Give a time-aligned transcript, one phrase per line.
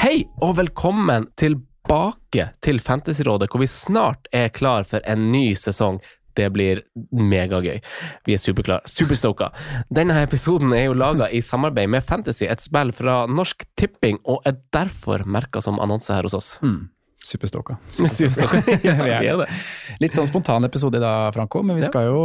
[0.00, 5.98] Hei og velkommen tilbake til Fantasyrådet, hvor vi snart er klar for en ny sesong.
[6.32, 6.80] Det blir
[7.12, 7.82] megagøy.
[8.24, 8.88] Vi er superklare.
[8.88, 9.50] Superstoka.
[9.92, 14.40] Denne episoden er jo laga i samarbeid med Fantasy, et spill fra Norsk Tipping, og
[14.48, 16.54] er derfor merka som annonse her hos oss.
[17.24, 17.76] Superstoka.
[17.90, 18.62] Superstalka.
[18.86, 19.46] ja, vi er det.
[20.00, 22.20] Litt sånn spontan episode i dag, Franco, men vi skal jo,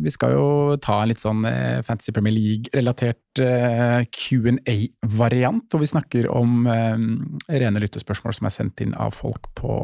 [0.00, 0.46] vi skal jo
[0.80, 6.96] ta en litt sånn eh, Fantasy Premier League-relatert eh, Q&A-variant, hvor vi snakker om eh,
[7.60, 9.82] rene lyttespørsmål som er sendt inn av folk på,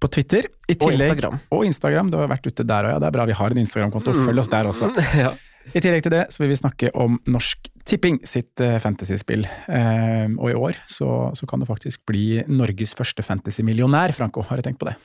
[0.00, 0.48] på Twitter.
[0.72, 1.36] I Og Instagram.
[1.52, 2.14] Og Instagram.
[2.14, 3.02] Du har vært ute der òg, ja.
[3.04, 4.16] Det er bra vi har en Instagram-konto.
[4.24, 4.92] Følg oss der også.
[5.26, 5.36] Ja.
[5.74, 9.44] I tillegg til det så vil vi snakke om Norsk Tipping sitt eh, fantasyspill.
[9.70, 14.42] Eh, og i år så, så kan du faktisk bli Norges første fantasy-millionær, Franco.
[14.48, 14.96] Har du tenkt på det?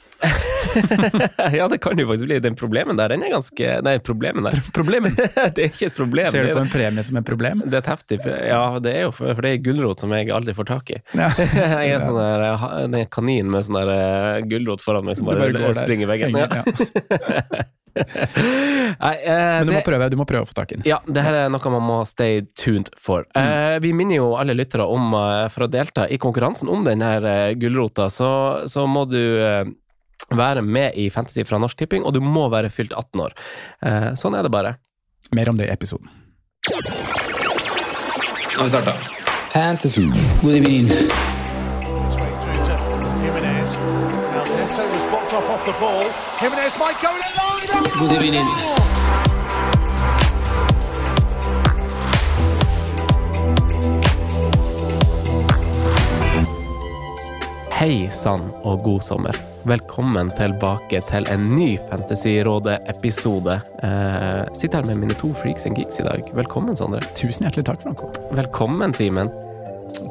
[1.59, 2.39] ja, det kan jo faktisk bli.
[2.41, 4.57] Den problemen der, den er ganske Nei, problemen der.
[4.73, 5.13] Problemet?
[5.55, 6.31] det er ikke et problem.
[6.33, 7.61] Ser du på en premie som et problem?
[7.67, 10.33] Det er et heftig Ja, det er jo for, for det er gulrot som jeg
[10.33, 10.97] aldri får tak i.
[11.21, 11.29] Ja.
[11.37, 15.29] Jeg er sånn der, jeg en kanin med sånn der eh, gulrot foran meg som
[15.29, 16.39] bare, bare springer i veggen.
[16.41, 17.69] Ja.
[19.01, 20.85] Nei, eh, Men du må, prøve, du må prøve å få tak i den.
[20.89, 23.25] ja, det her er noe man må stay tuned for.
[23.37, 27.01] Eh, vi minner jo alle lyttere om, eh, for å delta i konkurransen om den
[27.05, 28.31] her eh, gulrota, så,
[28.71, 29.63] så må du eh,
[30.31, 33.35] være med i Fantasy fra Norsk Tipping, og du må være fylt 18 år.
[33.85, 34.75] Eh, sånn er det bare.
[35.35, 36.09] Mer om det i episoden.
[36.71, 38.93] Nå har vi starta.
[39.51, 40.05] Fantasy.
[40.43, 40.87] God evening.
[45.41, 46.03] Off off the ball.
[46.39, 48.09] Jimenez might go in line.
[48.09, 48.45] God evening.
[57.71, 59.37] Hei sann og god sommer.
[59.65, 63.61] Velkommen tilbake til en ny Fantasyrådet-episode.
[63.83, 66.21] Eh, sitter her med mine to freaks and geeks i dag.
[66.33, 67.01] Velkommen, Sondre.
[67.17, 68.11] Tusen hjertelig takk, Franco.
[68.37, 69.33] Velkommen, Simen.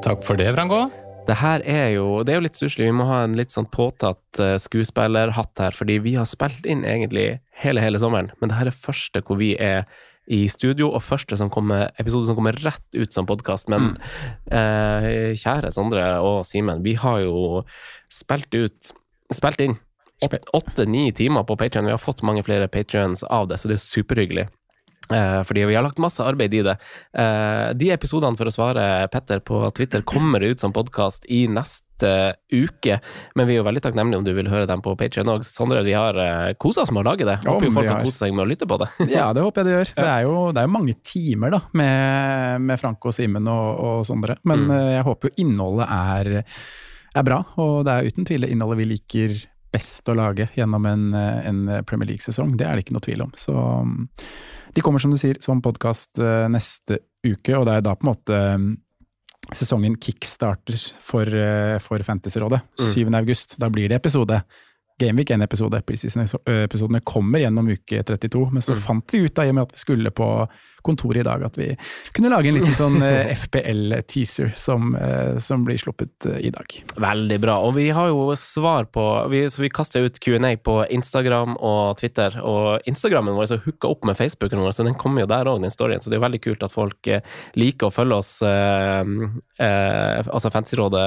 [0.03, 0.89] Takk for det, Franco.
[1.29, 2.89] Det her er jo Det er jo litt stusslig.
[2.89, 6.85] Vi må ha en litt sånn påtatt eh, skuespillerhatt her, fordi vi har spilt inn
[6.85, 8.33] egentlig hele, hele sommeren.
[8.41, 9.85] Men det her er første hvor vi er
[10.31, 13.71] i studio, og første som kommer, episode som kommer rett ut som podkast.
[13.73, 13.97] Men
[14.47, 17.65] eh, kjære Sondre og Simen, vi har jo
[18.13, 18.97] spilt ut
[19.31, 19.77] Spilt inn
[20.53, 21.87] åtte-ni timer på Patrion.
[21.87, 24.47] Vi har fått mange flere patrions av det, så det er superhyggelig.
[25.11, 26.77] Eh, fordi vi har lagt masse arbeid i det.
[27.19, 31.87] Eh, de episodene, for å svare Petter på Twitter, kommer ut som podkast i neste
[32.55, 32.95] uke.
[33.37, 35.43] Men vi er jo veldig takknemlige om du vil høre dem på Patrion òg.
[35.45, 37.35] Sondre, vi har uh, kosa oss med å lage det.
[37.45, 38.89] Håper jo folk har kost seg med å lytte på det.
[39.17, 39.91] Ja, det håper jeg det gjør.
[39.99, 44.39] Det er jo, det er mange timer da, med, med Franco, Simen og, og Sondre.
[44.49, 44.71] Men Mm.
[44.79, 46.31] eh, jeg håper jo innholdet er,
[47.19, 49.37] er bra, og det er uten tvil det innholdet vi liker
[49.75, 52.57] best å lage gjennom en, eh, en Premier League-sesong.
[52.59, 53.31] Det er det ikke noe tvil om.
[53.39, 54.09] Så mm,
[54.75, 56.21] de kommer, som du sier, som podkast
[56.51, 58.71] neste uke, og det er da på en måte mm,
[59.57, 62.61] sesongen kickstarter for, eh, for Fantasyrådet.
[62.79, 62.91] Mm.
[62.93, 63.15] 7.
[63.19, 63.57] august.
[63.59, 64.43] Da blir det episode.
[65.01, 65.81] Gameweek 1-episode.
[65.89, 68.83] Preseason-episodene kommer gjennom uke 32, men så Mm.
[68.87, 70.29] fant vi ut, da, i og med at vi skulle på
[70.81, 71.67] kontoret i dag, at vi
[72.17, 76.65] kunne lage en liten sånn eh, FPL-teaser som, eh, som blir sluppet eh, i dag.
[76.97, 77.59] Veldig bra.
[77.67, 81.99] Og vi har jo svar på vi, Så vi kaster ut Q&A på Instagram og
[82.01, 82.39] Twitter.
[82.41, 85.61] Og Instagrammen vår er hooka opp med Facebooken vår, så den kommer jo der òg,
[85.61, 86.01] den storyen.
[86.01, 87.21] Så det er veldig kult at folk eh,
[87.61, 88.33] liker å følge oss.
[88.41, 89.05] Eh,
[89.61, 91.05] eh, altså Fantasyrådet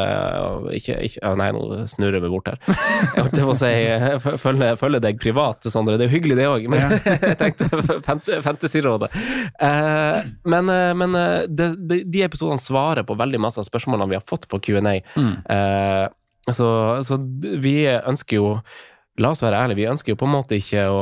[0.77, 2.61] ikke, ikke, Nei, nå snurrer vi bort her.
[2.69, 5.97] Jeg holdt på å si eh, følger, følge, følge deg privat, Sondre.
[5.99, 6.67] Det er jo hyggelig, det òg.
[6.71, 6.95] Men
[7.27, 7.67] jeg tenkte
[8.05, 9.11] fant- Fantasyrådet.
[9.59, 10.19] Eh,
[10.53, 14.19] men eh, men eh, de, de, de episodene svarer på veldig masse av spørsmålene vi
[14.19, 14.95] har fått på Q&A.
[15.19, 16.07] Eh,
[16.53, 16.67] så,
[17.07, 17.17] så
[17.63, 18.49] vi ønsker jo
[19.21, 21.01] La oss være ærlige, vi ønsker jo på en måte ikke å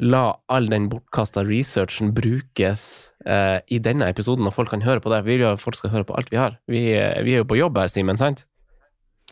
[0.00, 2.84] la all den bortkasta researchen brukes
[3.28, 5.18] eh, i denne episoden, og folk kan høre på det.
[5.26, 6.54] Vi vil jo at folk skal høre på alt vi har.
[6.72, 8.46] Vi, eh, vi er jo på jobb her, Simen, sant?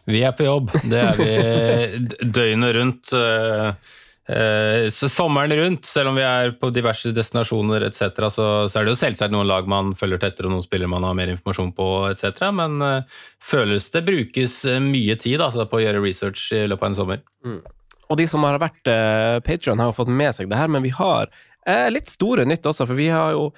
[0.08, 0.72] Vi er på jobb.
[0.88, 3.12] Det er vi døgnet rundt.
[3.12, 3.94] eh,
[4.32, 8.88] eh, Så sommeren rundt, selv om vi er på diverse destinasjoner etc., så, så er
[8.88, 11.74] det jo selvsagt noen lag man følger tettere, og noen spillere man har mer informasjon
[11.76, 16.64] på etc., men uh, føles det brukes mye tid altså, på å gjøre research i
[16.70, 17.26] løpet av en sommer.
[18.08, 20.86] Og de som har vært uh, Patreon har jo fått med seg det her, men
[20.86, 21.28] vi har
[21.66, 23.48] eh, litt store nytt også, for vi har jo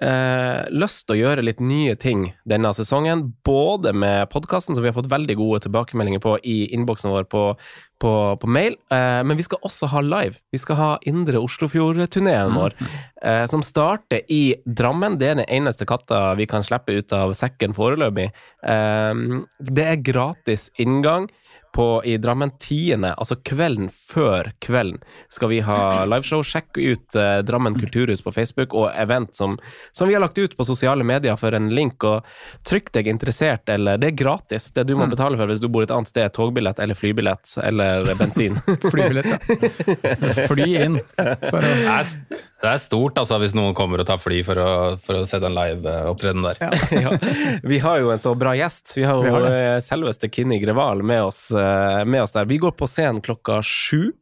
[0.00, 3.26] eh, lyst til å gjøre litt nye ting denne sesongen.
[3.44, 7.44] Både med podkasten, som vi har fått veldig gode tilbakemeldinger på i innboksen vår på,
[8.02, 10.40] på, på mail, eh, men vi skal også ha live.
[10.54, 12.78] Vi skal ha Indre Oslofjord-turneen vår,
[13.24, 15.18] eh, som starter i Drammen.
[15.20, 18.30] Det er den eneste katta vi kan slippe ut av sekken foreløpig.
[18.62, 19.14] Eh,
[19.72, 21.30] det er gratis inngang
[21.72, 24.98] på, i Drammen 10., altså kvelden før kvelden,
[25.32, 26.42] skal vi ha liveshow.
[26.44, 29.56] Sjekk ut eh, Drammen kulturhus på Facebook og event som,
[29.92, 32.04] som vi har lagt ut på sosiale medier for en link.
[32.04, 32.26] og
[32.68, 34.70] Trykk deg interessert, eller det er gratis.
[34.76, 35.10] Det du må Mm.
[35.16, 38.54] betale for hvis du bor et annet sted, er togbillett eller flybillett eller bensin.
[38.92, 40.32] Flybillett, ja.
[40.46, 41.00] Fly inn.
[41.16, 42.12] For å, Det er,
[42.62, 44.68] det er stort altså, hvis noen kommer og tar fly for å,
[45.02, 46.76] for å se den live-opptredenen der.
[47.04, 47.12] ja.
[47.66, 48.94] Vi har jo en så bra gjest.
[48.96, 49.58] Vi har Vi jo har det.
[49.72, 51.61] eh, selveste Kinni Greval med oss, eh,
[52.08, 52.48] med oss der.
[52.50, 54.12] Vi går på scenen klokka sju.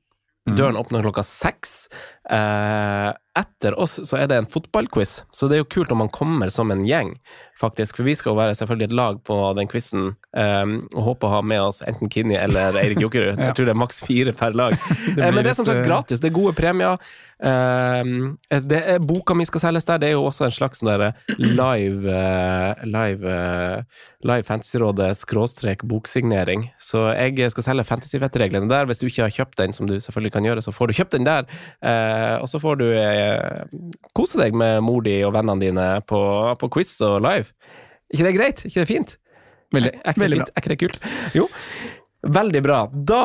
[0.51, 1.89] Døren åpner klokka seks.
[2.31, 3.11] Eh,
[3.41, 6.51] etter oss så er det en fotballquiz, så det er jo kult om man kommer
[6.51, 7.13] som en gjeng,
[7.59, 7.97] faktisk.
[7.99, 11.33] For vi skal jo være selvfølgelig et lag på den quizen, eh, og håper å
[11.37, 13.35] ha med oss enten Kinni eller Eirik Jokerud.
[13.41, 13.51] Ja.
[13.51, 14.77] Jeg tror det er maks fire per lag.
[15.17, 16.99] Det Eh, Men det er som sagt eh, gratis, det er gode premier.
[17.41, 20.91] Eh, det er Boka mi skal selges der, det er jo også en slags sånn
[20.91, 21.07] der
[21.41, 26.69] live eh, Live, eh, live Fantasyrådet skråstrek boksignering.
[26.83, 28.87] Så jeg skal selge Fantasyvettreglene der.
[28.91, 31.17] Hvis du ikke har kjøpt den, som du selvfølgelig kan gjøre, så får du kjøpt
[31.17, 31.49] den der.
[31.81, 33.77] Eh, og så får du eh,
[34.17, 36.21] kose deg med mor di og vennene dine på,
[36.61, 37.51] på quiz og live.
[38.13, 38.65] ikke det greit?
[38.67, 39.17] ikke det fint?
[39.71, 41.09] Veldig, er, er, ikke det er ikke det kult?
[41.37, 41.47] Jo,
[42.27, 42.83] veldig bra.
[42.91, 43.25] Da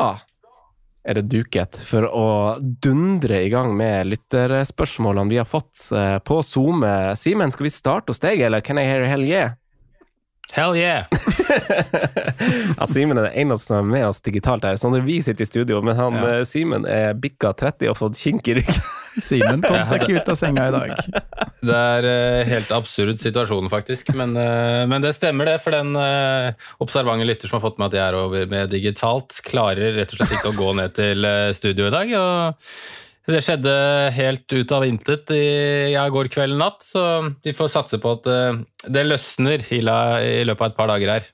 [1.06, 2.28] er det duket for å
[2.60, 7.14] dundre i gang med lytterspørsmålene vi har fått eh, på SoMe.
[7.18, 9.54] Simen, skal vi starte hos deg, eller can I hear hell yeah?
[10.54, 11.06] Hell yeah!
[12.78, 14.76] Ja, Simen er den eneste som er med oss digitalt her.
[14.80, 16.26] Sånn vi sitter i studio, men han, Ja.
[16.38, 18.80] eh, Simen er bikka 30 og fått kink i ryggen.
[19.28, 20.92] Simen kom seg ikke ut av senga i dag.
[21.66, 24.12] Det er uh, helt absurd situasjon, faktisk.
[24.14, 25.56] Men, uh, men det stemmer, det.
[25.64, 26.52] For den uh,
[26.84, 30.20] observante lytter som har fått med at jeg er over med digitalt, klarer rett og
[30.20, 31.26] slett ikke å gå ned til
[31.56, 32.12] studio i dag.
[32.20, 32.70] og
[33.34, 33.72] det skjedde
[34.14, 35.46] helt ut av intet i
[35.94, 37.02] ja, går kveld natt, så
[37.42, 38.60] vi får satse på at eh,
[38.92, 41.32] det løsner i, løpet av et par dager her.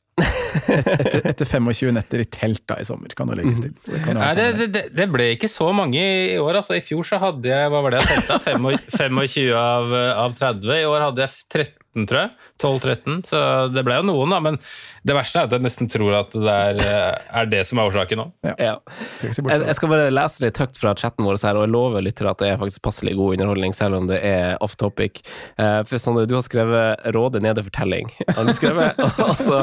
[0.53, 3.73] Etter, etter 25 netter i telt da i sommer, kan det legges til.
[3.89, 6.61] Det Nei, det, det, det ble ikke så mange i år.
[6.61, 8.56] altså I fjor så hadde jeg hva var det jeg telte,
[9.00, 9.95] 25 av,
[10.27, 10.69] av 30.
[10.77, 12.31] I år hadde jeg 13, tror jeg.
[12.62, 13.19] 12-13.
[13.29, 13.41] Så
[13.73, 14.39] det ble jo noen, da.
[14.43, 14.59] Men
[15.05, 17.91] det verste er at jeg nesten tror at det er, eh, er det som er
[17.91, 18.27] årsaken nå.
[18.49, 18.77] Ja.
[19.19, 21.75] Skal bort Jeg, jeg skal bare lese litt høyt fra chatten vår her, og jeg
[21.75, 25.23] lover lyttere at det er faktisk passelig god underholdning, selv om det er off topic.
[25.61, 28.11] Eh, for Sondre, du har skrevet 'Råde nede fortelling'.
[28.37, 28.99] Har du skrevet?
[29.29, 29.62] og, så,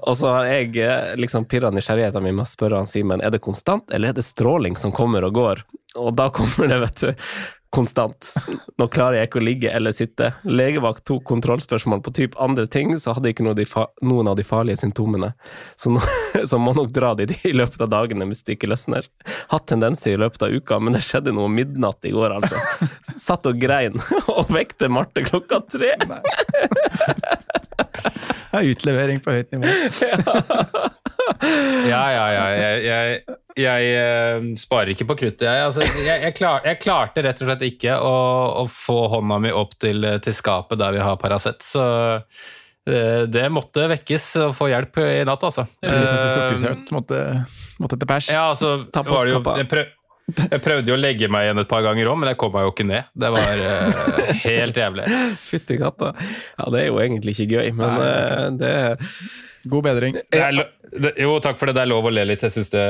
[0.00, 3.32] og så har jeg eh, liksom pirra nysgjerrigheten min med å spørre han Simen er
[3.32, 5.64] det konstant, eller er det stråling som kommer og går?
[5.96, 7.26] Og da kommer det, vet du.
[7.72, 8.34] Konstant.
[8.76, 10.26] Nå klarer jeg ikke å ligge eller sitte.
[10.44, 15.30] Legevakt tok kontrollspørsmål på typ andre ting, så hadde ikke noen av de farlige symptomene.
[15.80, 16.02] Så, nå,
[16.50, 19.08] så må nok dra dit i løpet av dagene hvis det ikke løsner.
[19.54, 22.60] Hatt tendenser i løpet av uka, men det skjedde noe midnatt i går, altså.
[23.16, 23.96] Satt og grein,
[24.36, 25.94] og vekte Marte klokka tre.
[28.52, 29.70] Det er utlevering på høyt nivå.
[30.04, 30.90] Ja,
[31.92, 32.24] ja, ja.
[32.56, 35.68] Jeg, jeg, jeg eh, sparer ikke på kruttet, jeg.
[35.68, 38.16] Altså, jeg, klar, jeg klarte rett og slett ikke å,
[38.62, 41.86] å få hånda mi opp til, til skapet der vi har Paracet, så
[42.86, 45.66] det, det måtte vekkes og få hjelp i natt, altså.
[45.82, 47.18] Prinsesse Eh, Sukkersøt måtte,
[47.82, 48.30] måtte til pers.
[48.32, 49.60] Ja, altså, Ta på skapet.
[49.62, 49.92] jeg, prøv,
[50.42, 52.66] jeg prøvde jo å legge meg igjen et par ganger òg, men jeg kom meg
[52.66, 53.12] jo ikke ned.
[53.14, 55.06] Det var uh, helt jævlig.
[55.48, 56.12] Fytti katta.
[56.58, 58.74] Ja, det er jo egentlig ikke gøy, men eh, det
[59.64, 60.16] God bedring.
[60.18, 60.58] Det er,
[60.90, 61.76] det, jo, takk for det.
[61.78, 62.42] Det er lov å le litt.
[62.42, 62.84] Jeg synes det,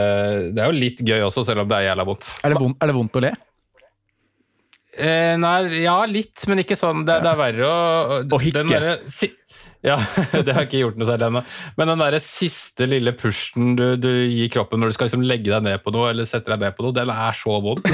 [0.57, 2.29] det er jo litt gøy også, selv om det er jævla vondt.
[2.43, 3.33] Er det vondt, er det vondt å le?
[4.93, 7.07] Eh, nei, ja, litt, men ikke sånn.
[7.09, 8.81] Det, det er verre å Å hikke.
[9.83, 9.97] Ja,
[10.45, 11.43] det har jeg ikke gjort noe særlig ennå.
[11.79, 15.51] Men den der siste lille pushen du, du gir kroppen når du skal liksom legge
[15.51, 17.83] deg ned på noe, eller sette deg ned på noe, den er så vond.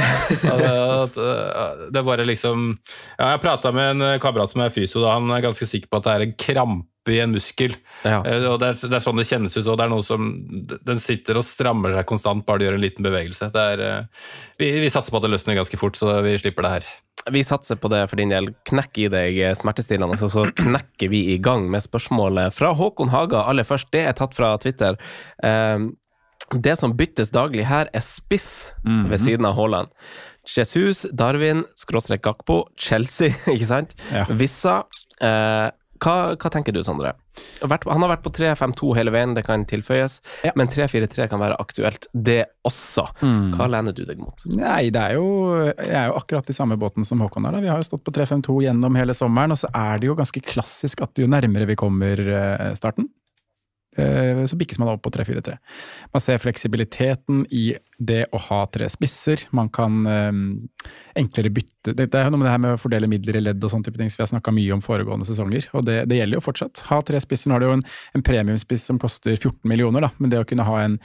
[0.49, 5.01] Altså, uh, det er bare liksom ja, Jeg prata med en kamerat som er fysio,
[5.05, 7.73] da han er ganske sikker på at det er en krampe i en muskel.
[8.05, 8.21] Ja.
[8.27, 9.65] Eh, Og det er, det er sånn det kjennes ut.
[9.65, 10.29] Og det er noe som
[10.69, 13.49] Den sitter og strammer seg konstant bare du gjør en liten bevegelse.
[13.55, 14.27] Det er, eh,
[14.61, 16.91] vi, vi satser på at det løsner ganske fort, så vi slipper det her.
[17.33, 18.51] Vi satser på det for din del.
[18.69, 23.45] Knekk i deg smertestillende, så, så knekker vi i gang med spørsmålet fra Håkon Haga
[23.51, 23.91] aller først.
[23.93, 24.97] Det er tatt fra Twitter.
[25.43, 25.79] Eh,
[26.57, 29.09] Det som byttes daglig her, er spiss Mhm.
[29.11, 29.89] ved siden av Haaland.
[30.49, 33.95] Jesus, Darwin, skråstrek Gakpo, Chelsea, ikke sant?
[34.11, 34.25] Ja.
[34.31, 34.85] Vissa.
[35.21, 35.69] Eh,
[36.03, 37.15] hva, hva tenker du, Sondre?
[37.63, 40.19] Han har vært på 3-5-2 hele veien, det kan tilføyes.
[40.47, 40.53] Ja.
[40.59, 43.07] Men 3-4-3 kan være aktuelt, det også.
[43.23, 43.55] Mm.
[43.59, 44.45] Hva lener du deg mot?
[44.55, 45.29] Nei, det er jo,
[45.69, 47.59] jeg er jo akkurat i samme båten som Håkon er.
[47.59, 47.63] da.
[47.65, 50.43] Vi har jo stått på 3-5-2 gjennom hele sommeren, og så er det jo ganske
[50.45, 53.11] klassisk at jo nærmere vi kommer eh, starten,
[53.99, 55.57] så bikkes man opp på 3-4-3.
[56.15, 59.43] Man ser fleksibiliteten i det å ha tre spisser.
[59.57, 60.31] Man kan eh,
[61.19, 63.65] enklere bytte Det det er noe med det her med å fordele midler i ledd
[63.65, 66.21] og sånne type ting som vi har snakka mye om foregående sesonger, og det, det
[66.21, 66.85] gjelder jo fortsatt.
[66.91, 67.51] Ha tre spisser.
[67.51, 67.85] Nå har du jo en,
[68.19, 70.99] en premiumspiss som koster 14 millioner, da, men det å kunne ha en,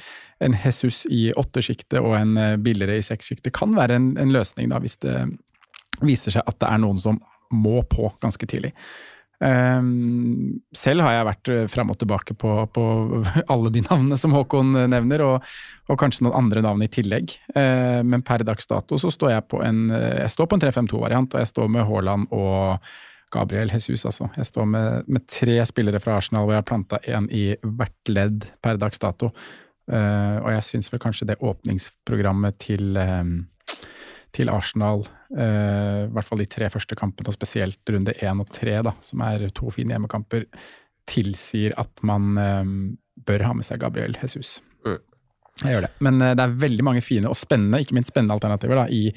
[0.43, 4.69] en Jesus i åttesjiktet og en eh, billigere i sekssjiktet kan være en, en løsning,
[4.73, 5.17] da, hvis det
[6.03, 7.21] viser seg at det er noen som
[7.53, 8.73] må på ganske tidlig.
[9.43, 12.83] Ehm, selv har jeg vært eh, fram og tilbake på, på
[13.53, 15.47] alle de navnene som Håkon eh, nevner, og,
[15.91, 17.35] og kanskje noen andre navn i tillegg.
[17.55, 21.51] Eh, men per dags dato så står jeg på en eh, en 3-5-2-variant, og jeg
[21.51, 22.93] står med Haaland og
[23.33, 24.29] Gabriel Jesus, altså.
[24.37, 28.11] Jeg står med, med tre spillere fra Arsenal, hvor jeg har planta én i hvert
[28.11, 29.31] ledd per dags dato.
[29.91, 33.33] Eh, og jeg syns vel kanskje det åpningsprogrammet til ehm,
[34.33, 35.05] til Arsenal,
[35.37, 38.95] eh, i hvert fall de tre første kampene, og spesielt runde én og tre, da,
[39.05, 40.47] som er to fine hjemmekamper,
[41.09, 42.75] tilsier at man eh,
[43.27, 44.57] bør ha med seg Gabriel Jesus.
[44.87, 45.01] Mm.
[45.61, 45.91] Jeg gjør det.
[46.03, 49.11] Men eh, det er veldig mange fine og spennende, ikke minst spennende alternativer da, i,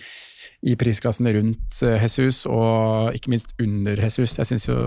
[0.66, 4.36] i prisklassene rundt eh, Jesus, og ikke minst under Jesus.
[4.38, 4.78] Jeg syns jo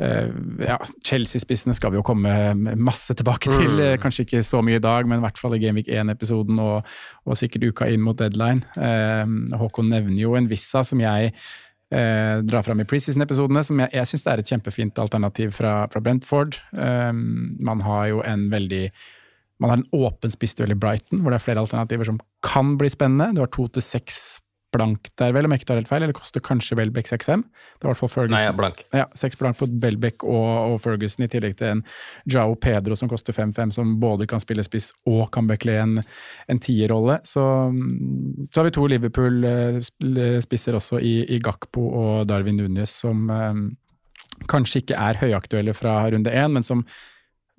[0.00, 2.32] ja, Chelsea-spissene skal vi jo komme
[2.80, 3.74] masse tilbake til.
[3.74, 3.82] Mm.
[3.84, 6.88] Eh, Kanskje ikke så mye i dag, men i hvert fall i Gameweek 1-episoden og,
[7.26, 8.64] og sikkert uka inn mot deadline.
[8.80, 13.92] Eh, Håkon nevner jo en Vissa som jeg eh, drar fram i preseason-episodene, som jeg,
[13.98, 16.60] jeg syns er et kjempefint alternativ fra, fra Brentford.
[16.76, 18.86] Um, man har jo en veldig
[19.60, 22.88] man har en åpen spissduell i Brighton, hvor det er flere alternativer som kan bli
[22.88, 23.34] spennende.
[23.36, 24.40] Du har to til seks
[24.74, 27.42] blank der, vel, om jeg ikke tar helt feil, eller koster kanskje Welbeck 6-5.
[27.42, 28.36] Det er i hvert fall Ferguson.
[28.36, 28.82] Nei, er blank.
[28.96, 31.82] Ja, 6 blank på Welbeck og, og Ferguson, i tillegg til en
[32.30, 35.98] Jao Pedro som koster 5-5, som både kan spille spiss og kan bekle en,
[36.50, 37.20] en tierrolle.
[37.26, 37.44] Så,
[38.50, 43.62] så har vi to Liverpool-spisser også i, i Gakpo og Darwin Núñez, som eh,
[44.50, 46.86] kanskje ikke er høyaktuelle fra runde én, men som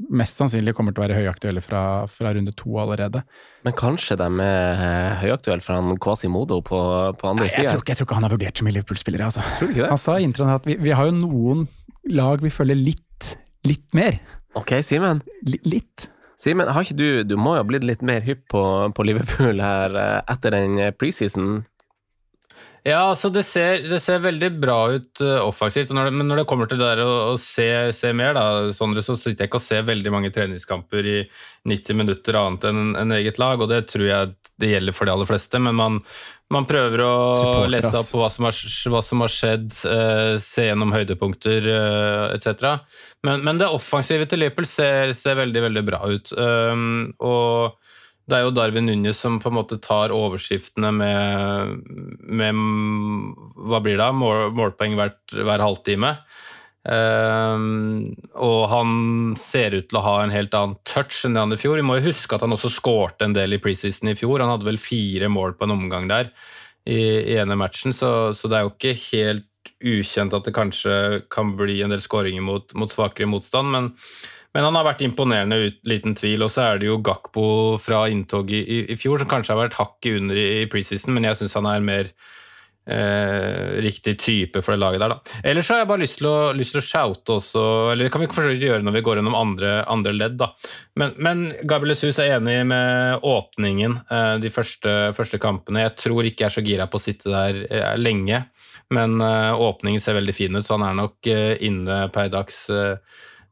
[0.09, 1.81] mest sannsynlig kommer til å være høyaktuelle fra,
[2.11, 3.23] fra runde to allerede.
[3.67, 6.79] Men kanskje de er eh, høyaktuelle for han Quasimodo på,
[7.19, 7.67] på andre sida?
[7.69, 9.29] jeg, jeg tror ikke han har vurdert så mye Liverpool-spillere.
[9.29, 9.45] Altså.
[9.57, 9.91] Tror du ikke det?
[9.93, 11.67] Han sa i introen at vi, vi har jo noen
[12.11, 13.35] lag vi følger litt,
[13.67, 14.17] litt mer.
[14.57, 15.21] Ok, Simen.
[15.45, 16.09] Litt.
[16.41, 18.63] Simen, har ikke du Du må jo ha blitt litt mer hypp på,
[18.97, 21.61] på Liverpool her eh, etter den preseason?
[22.81, 26.41] Ja, altså det ser, det ser veldig bra ut uh, offensivt, når det, men når
[26.41, 29.51] det kommer til det der å, å se, se mer, da, Sondre, så sitter jeg
[29.51, 31.17] ikke og ser veldig mange treningskamper i
[31.69, 35.13] 90 minutter annet enn en eget lag, og det tror jeg det gjelder for de
[35.13, 35.99] aller fleste, men man,
[36.53, 38.57] man prøver å Supporter, lese opp på hva som har,
[38.95, 42.81] hva som har skjedd, uh, se gjennom høydepunkter uh, etc.
[43.27, 46.33] Men, men det offensive til Liverpool ser, ser veldig, veldig bra ut.
[46.33, 47.77] Um, og
[48.31, 51.75] det er jo Darwin Núñez som på en måte tar overskriftene med,
[52.23, 52.61] med
[53.67, 56.15] hva blir det, mål, målpoeng hvert, hver halvtime.
[56.81, 58.93] Um, og han
[59.37, 61.77] ser ut til å ha en helt annen touch enn det han i fjor.
[61.77, 64.41] Vi må jo huske at han også skårte en del i preseason i fjor.
[64.41, 66.31] Han hadde vel fire mål på en omgang der
[66.89, 69.47] i, i ene matchen, så, så det er jo ikke helt
[69.81, 70.93] ukjent at det kanskje
[71.33, 73.69] kan bli en del skåringer mot, mot svakere motstand.
[73.69, 73.91] men
[74.51, 76.43] men han har vært imponerende, liten tvil.
[76.45, 77.45] Og så er det jo Gakpo
[77.81, 81.29] fra inntog i, i, fjor, som kanskje har vært hakket under i, i preseason, men
[81.29, 82.11] jeg syns han er mer
[82.91, 85.39] eh, riktig type for det laget der, da.
[85.47, 88.13] Ellers så har jeg bare lyst til å, lyst til å shoute også, eller det
[88.13, 90.51] kan vi forsøke å gjøre når vi går gjennom andre, andre ledd, da.
[90.99, 95.85] Men, men Gabriel Jesus er enig med åpningen eh, de første, første kampene.
[95.87, 98.45] Jeg tror ikke jeg er så gira på å sitte der eh, lenge,
[98.91, 102.65] men eh, åpningen ser veldig fin ut, så han er nok eh, inne per dags
[102.73, 102.97] eh,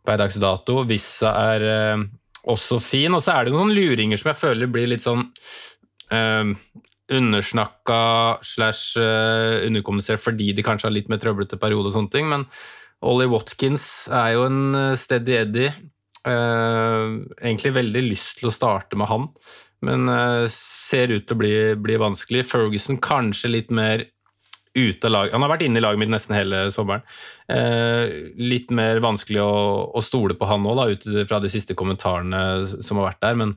[0.09, 0.81] per dags dato.
[0.89, 2.03] Vissa er eh,
[2.49, 3.13] også fin.
[3.13, 5.27] Og så er det noen sånne luringer som jeg føler blir litt sånn
[6.13, 6.55] eh,
[7.09, 8.01] undersnakka
[8.45, 12.29] slash eh, underkommunisert fordi de kanskje har litt mer trøblete periode og sånne ting.
[12.31, 12.45] Men
[13.05, 15.73] Ollie Watkins er jo en eh, steady Eddie.
[16.27, 19.29] Eh, egentlig veldig lyst til å starte med han,
[19.85, 20.09] men
[20.51, 22.43] ser ut til å bli, bli vanskelig.
[22.49, 24.03] Ferguson kanskje litt mer
[24.77, 25.31] ute av lag.
[25.33, 27.05] Han har vært inne i laget mitt nesten hele sommeren.
[27.51, 29.53] Eh, litt mer vanskelig å,
[29.97, 32.41] å stole på han òg, ut fra de siste kommentarene
[32.77, 33.39] som har vært der.
[33.39, 33.55] Men,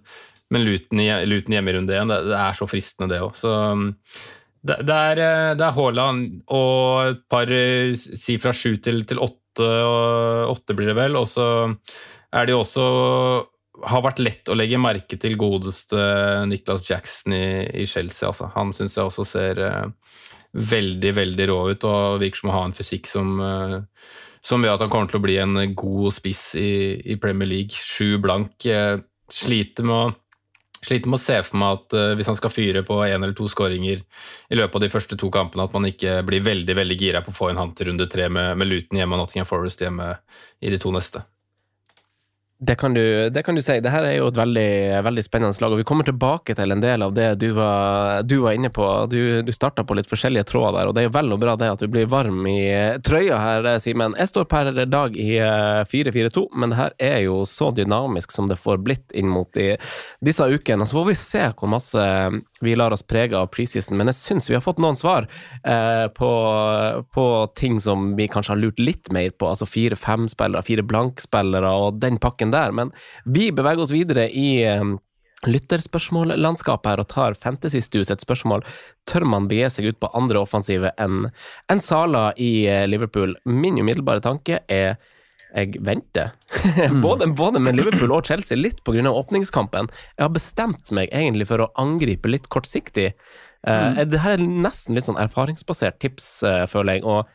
[0.53, 3.37] men Luton, Luton hjemme i runde én, det, det er så fristende, det òg.
[3.39, 3.91] Så um,
[4.63, 9.05] det, det, er, eh, det er Haaland og et par eh, Si fra sju til,
[9.09, 11.19] til åtte, og åtte blir det vel.
[11.21, 11.47] Og så
[12.33, 12.87] er det jo også
[13.89, 15.99] har vært lett å legge merke til godeste
[16.49, 17.47] Nicholas Jackson i,
[17.83, 18.29] i Chelsea.
[18.29, 18.51] Altså.
[18.55, 20.17] Han syns jeg også ser uh,
[20.53, 23.79] veldig, veldig rå ut og virker som å ha en fysikk som, uh,
[24.45, 26.73] som gjør at han kommer til å bli en god spiss i,
[27.15, 27.79] i Premier League.
[27.79, 28.69] Sju blank.
[29.33, 30.11] Sliter med å
[30.83, 33.35] sliter med å se for meg at uh, hvis han skal fyre på én eller
[33.39, 36.99] to skåringer i løpet av de første to kampene, at man ikke blir veldig veldig
[36.99, 39.49] gira på å få inn han til runde tre med, med Luton hjemme og Nottingham
[39.49, 40.17] Forest hjemme
[40.61, 41.23] i de to neste.
[42.65, 43.75] Det kan, du, det kan du si.
[43.83, 45.73] Dette er jo et veldig, veldig, spennende lag.
[45.75, 48.87] og Vi kommer tilbake til en del av det du var, du var inne på.
[49.11, 51.57] Du, du starta på litt forskjellige tråder der, og det er jo vel og bra
[51.59, 52.61] det at du blir varm i
[53.03, 54.15] trøya her, Simen.
[54.15, 55.41] Jeg står per dag i
[55.91, 59.59] 4-4-2, eh, men det her er jo så dynamisk som det får blitt inn mot
[59.59, 59.73] i
[60.23, 60.87] disse ukene.
[60.87, 62.07] Så får vi se hvor masse
[62.63, 65.27] vi lar oss prege av preseason, men jeg syns vi har fått noen svar
[65.67, 66.31] eh, på,
[67.11, 67.27] på,
[67.59, 69.51] ting som vi kanskje har lurt litt mer på.
[69.51, 72.75] Altså fire-fem spillere, fire blankspillere og den pakken der.
[72.77, 72.93] Men
[73.25, 74.95] vi beveger oss videre i eh,
[75.49, 78.65] lytterspørsmållandskapet her og tar Fantasy-Stu sitt spørsmål.
[79.11, 81.27] Tør man begi seg ut på andre offensive enn
[81.73, 83.35] en Sala i eh, Liverpool?
[83.49, 84.97] Min umiddelbare tanke er
[85.53, 86.33] jeg venter.
[87.05, 89.05] både, både, med Liverpool og Chelsea, litt pga.
[89.11, 89.91] åpningskampen.
[90.17, 93.13] Jeg har bestemt meg egentlig for å angripe litt kortsiktig.
[93.67, 93.99] Uh, mm.
[94.11, 97.05] Det her er nesten litt sånn erfaringsbasert tips, uh, føler jeg.
[97.05, 97.29] og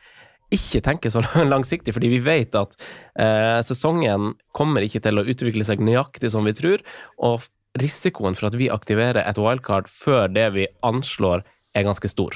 [0.53, 1.23] ikke tenke så
[1.53, 2.77] langsiktig, fordi vi vet at
[3.19, 6.83] eh, sesongen kommer ikke til å utvikle seg nøyaktig som vi tror,
[7.17, 11.45] og risikoen for at vi aktiverer et wildcard før det vi anslår,
[11.77, 12.33] er ganske stor.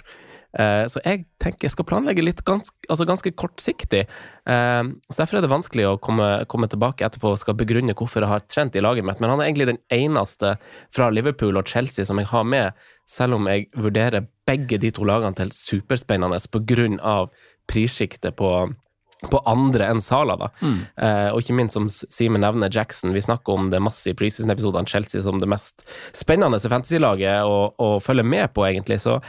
[0.59, 4.01] Eh, så jeg tenker jeg skal planlegge litt ganske, altså ganske kortsiktig.
[4.03, 8.25] Eh, så Derfor er det vanskelig å komme, komme, tilbake etterpå og skal begrunne hvorfor
[8.25, 9.21] jeg har trent i laget mitt.
[9.23, 10.57] Men han er egentlig den eneste
[10.93, 15.07] fra Liverpool og Chelsea som jeg har med, selv om jeg vurderer begge de to
[15.07, 17.31] lagene til superspennende på grunn av
[17.71, 18.53] prissjiktet på
[19.29, 20.49] på andre enn Sala, da.
[20.65, 20.77] Mm.
[20.97, 23.13] Eh, og ikke minst, som Simen nevner, Jackson.
[23.13, 24.89] Vi snakker om det masse i preseason-episodene.
[24.89, 25.85] Chelsea som det mest
[26.17, 28.97] spennende fantasy-laget å, å, følge med på, egentlig.
[29.03, 29.19] Så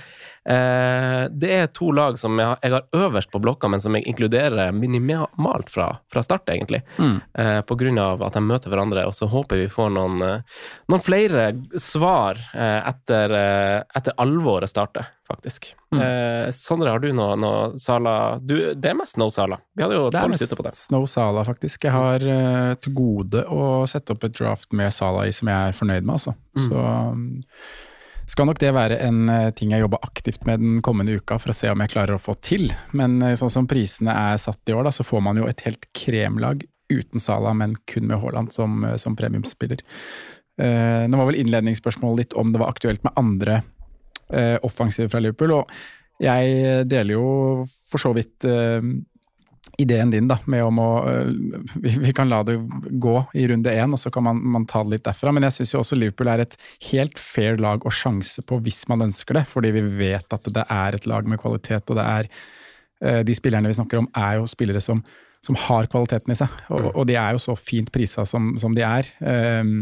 [0.43, 4.09] det er to lag som jeg har, jeg har, øverst på blokka, men som jeg
[4.11, 6.83] inkluderer minimalt fra, fra start, egentlig.
[6.99, 7.21] Mm.
[7.39, 10.65] Eh, på grunn av at de møter hverandre, og så håper vi får noen, eh,
[10.91, 11.47] noen flere
[11.79, 15.73] svar eh, etter, eh, etter, alvoret starter, faktisk.
[15.95, 16.03] Mm.
[16.03, 19.61] Eh, Sondre, har du noe, noe Sala du, Det er mest No Sala.
[19.77, 20.75] Vi hadde jo det er mest på det.
[20.95, 21.87] No Sala, faktisk.
[21.87, 22.27] Jeg har
[22.83, 26.15] til gode å sette opp et draft med Sala i som jeg er fornøyd med,
[26.19, 26.37] altså.
[26.57, 26.67] Mm.
[26.67, 26.85] Så
[28.33, 31.53] skal nok det være en eh, ting jeg jobber aktivt med den kommende uka for
[31.53, 32.71] å se om jeg klarer å få til.
[32.97, 35.65] Men eh, sånn som prisene er satt i år, da, så får man jo et
[35.67, 39.85] helt kremlag uten Sala, men kun med Haaland som, eh, som premiumspiller.
[40.61, 43.63] Eh, nå var vel innledningsspørsmålet ditt om det var aktuelt med andre
[44.33, 45.59] eh, offensiver fra Liverpool.
[45.63, 45.71] og
[46.23, 47.29] jeg deler jo
[47.91, 48.79] for så vidt uh,
[49.79, 51.31] ideen din da, med om å øh,
[51.81, 52.59] vi, vi, kan la det
[53.03, 55.33] gå i runde én, og så kan man, man ta det litt derfra.
[55.33, 56.57] Men jeg syns også Liverpool er et
[56.91, 59.47] helt fair lag å sjanse på hvis man ønsker det.
[59.51, 63.37] Fordi vi vet at det er et lag med kvalitet, og det er øh, De
[63.39, 65.05] spillerne vi snakker om, er jo spillere som
[65.43, 66.51] som har kvaliteten i seg.
[66.71, 66.89] Og, mm.
[66.93, 69.09] og de er jo så fint prisa som, som de er.
[69.19, 69.81] Um,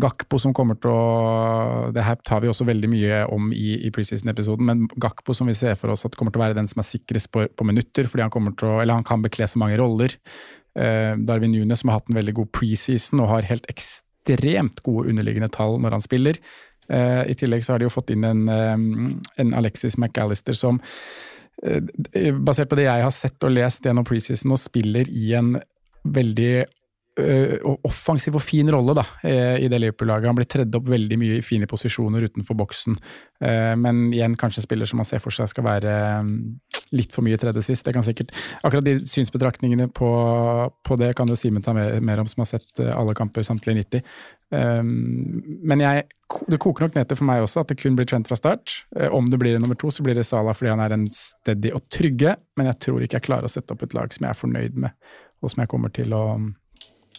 [0.00, 3.90] Gakpo som kommer til å Det her tar vi også veldig mye om i, i
[3.94, 6.82] preseason-episoden, men Gakpo som vi ser for oss at kommer til å være den som
[6.82, 10.14] er sikrest på, på minutter, fordi han å, eller han kan bekle så mange roller.
[10.78, 15.10] Uh, Darwin Nunes som har hatt en veldig god preseason og har helt ekstremt gode
[15.10, 16.38] underliggende tall når han spiller.
[16.86, 20.78] Uh, I tillegg så har de jo fått inn en, um, en Alexis McAllister som
[22.44, 25.54] basert på det jeg har sett og lest gjennom preseason, og spiller i en
[26.04, 26.64] veldig
[27.14, 30.26] offensiv og fin rolle da, eh, i det Liverpool-laget.
[30.26, 32.96] Han blir tredd opp veldig mye i fine posisjoner utenfor boksen.
[33.44, 35.92] Uh, men igjen kanskje en spiller som man ser for seg skal være
[36.24, 36.30] um,
[36.96, 37.84] litt for mye tredje sist.
[37.86, 40.10] Det kan sikkert, akkurat de synsbetraktningene på,
[40.82, 43.84] på det kan jo Simen ta mer, mer, om, som har sett alle kamper samtlige
[43.84, 44.16] 90.
[44.54, 44.90] Um,
[45.62, 46.08] men jeg,
[46.50, 48.80] det koker nok ned til for meg også at det kun blir Trent fra start.
[48.90, 51.86] Om det blir nummer to, så blir det Salah fordi han er en steady og
[51.94, 54.42] trygge, men jeg tror ikke jeg klarer å sette opp et lag som jeg er
[54.42, 54.98] fornøyd med,
[55.44, 56.52] og som jeg kommer til å um,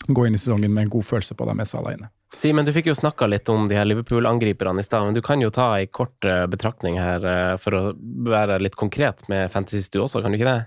[0.07, 2.11] gå inn i sesongen med en god følelse på det med Salah inne.
[2.35, 5.41] Simen, du fikk jo snakka litt om de her Liverpool-angriperne i stad, men du kan
[5.41, 7.83] jo ta ei kort uh, betraktning her uh, for å
[8.27, 10.59] være litt konkret med Fantasy Stu også, kan du ikke det?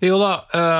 [0.00, 0.30] Jo da,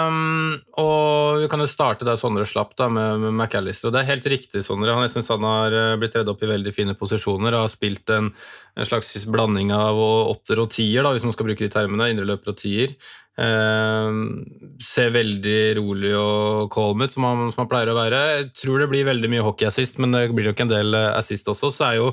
[0.09, 3.91] um, og vi kan jo starte der Sondre slapp, da, med, med McAllister.
[3.91, 4.95] Og det er helt riktig, Sondre.
[4.97, 7.59] Han, jeg synes han har eh, blitt redd opp i veldig fine posisjoner.
[7.61, 8.31] Har spilt en,
[8.77, 12.09] en slags blanding av åtter og tier, da, hvis man skal bruke de termene.
[12.15, 12.97] Indreløper og tier.
[13.41, 14.43] Um,
[14.85, 18.21] ser veldig rolig og calm ut, som han, som han, pleier å være.
[18.35, 21.49] Jeg tror det blir veldig mye hockeyassist, men det blir nok en del eh, assist
[21.49, 21.71] også.
[21.73, 22.11] Så er jo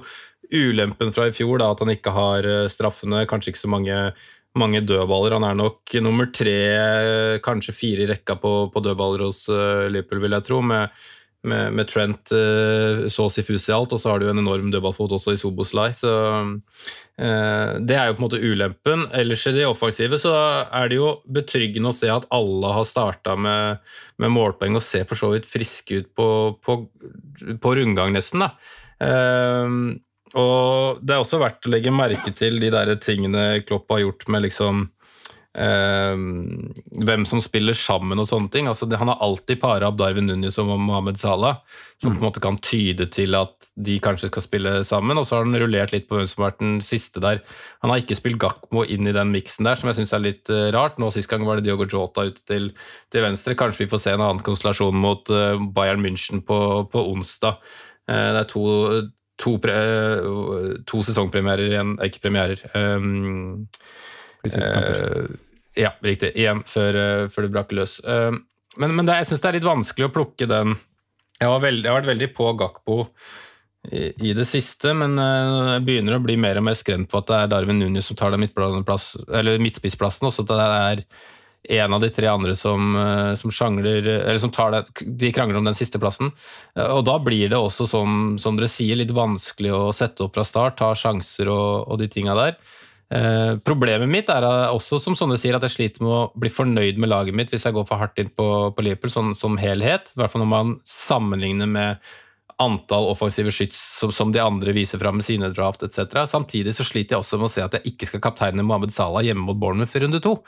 [0.53, 3.97] ulempen fra i fjor da, at han ikke har eh, straffene, kanskje ikke så mange
[4.59, 5.37] mange dødballer.
[5.37, 6.57] Han er nok nummer tre,
[7.45, 10.93] kanskje fire i rekka på, på dødballer hos uh, Liverpool, vil jeg tro, med,
[11.47, 14.41] med, med Trent uh, så å si fus i alt, og så har du en
[14.41, 15.89] enorm dødballfot også i Soboslai.
[15.97, 19.05] Så uh, det er jo på en måte ulempen.
[19.15, 20.33] Ellers i det offensive så
[20.65, 23.85] er det jo betryggende å se at alle har starta med,
[24.21, 26.27] med, målpoeng og ser for så vidt friske ut på,
[26.63, 26.81] på,
[27.61, 28.45] på rundgang, nesten.
[28.47, 28.53] da.
[28.97, 29.71] Eh,
[30.37, 34.27] og det er også verdt å legge merke til de der tingene Klopp har gjort
[34.29, 34.85] med liksom
[35.57, 36.15] eh,
[37.07, 38.69] hvem som spiller sammen og sånne ting.
[38.69, 41.61] Altså, han har alltid para opp Darwin Nunes og Mohammed Salah,
[42.01, 42.17] som mm.
[42.17, 45.17] på en måte kan tyde til at de kanskje skal spille sammen.
[45.17, 47.41] Og så har han rullert litt på hvem som har vært den siste der.
[47.85, 50.53] Han har ikke spilt Gakmo inn i den miksen der, som jeg syns er litt
[50.53, 51.01] uh, rart.
[51.01, 52.71] Nå Sist gang var det Diogo Jota ute til,
[53.13, 53.57] til, venstre.
[53.57, 56.59] Kanskje vi får se en annen konstellasjon mot uh, Bayern München på,
[56.91, 57.61] på onsdag.
[58.07, 58.65] Uh, det er to
[59.37, 59.73] To, pre,
[60.89, 62.63] to, sesongpremierer igjen, ikke premierer.
[62.73, 63.67] Um,
[64.49, 65.27] uh,
[65.77, 66.31] ja, riktig.
[66.33, 67.99] Igjen før, uh, før det brakk løs.
[68.01, 68.33] Uh,
[68.81, 70.73] men, men det, jeg syns det er litt vanskelig å plukke den
[71.37, 72.97] Jeg veldig, jeg har vært veldig på Gakpo
[73.87, 77.21] i, i, det siste, men uh, jeg begynner å bli mer og mer skremt på
[77.21, 80.27] at det er Darwin Nunes som tar den midtspissplassen.
[80.27, 81.05] Også at det er
[81.67, 82.93] en av de tre andre som,
[83.35, 86.29] som sjangler Eller som tar det, de krangler om den siste plassen.
[86.79, 90.45] Og da blir det også, som, som dere sier, litt vanskelig å sette opp fra
[90.47, 92.55] start, ta sjanser og, og de tinga der.
[93.07, 96.99] Eh, problemet mitt er også som sånne sier, at jeg sliter med å bli fornøyd
[96.99, 100.11] med laget mitt hvis jeg går for hardt inn på, på Liverpool sånn, som helhet.
[100.13, 102.07] I hvert fall når man sammenligner med
[102.63, 106.25] antall offensive skyts som, som, de andre viser fram med sine draft etc.
[106.27, 109.25] Samtidig så sliter jeg også med å se at jeg ikke skal kapteine Mohammed Salah
[109.25, 110.39] hjemme mot Bournemouth i runde to.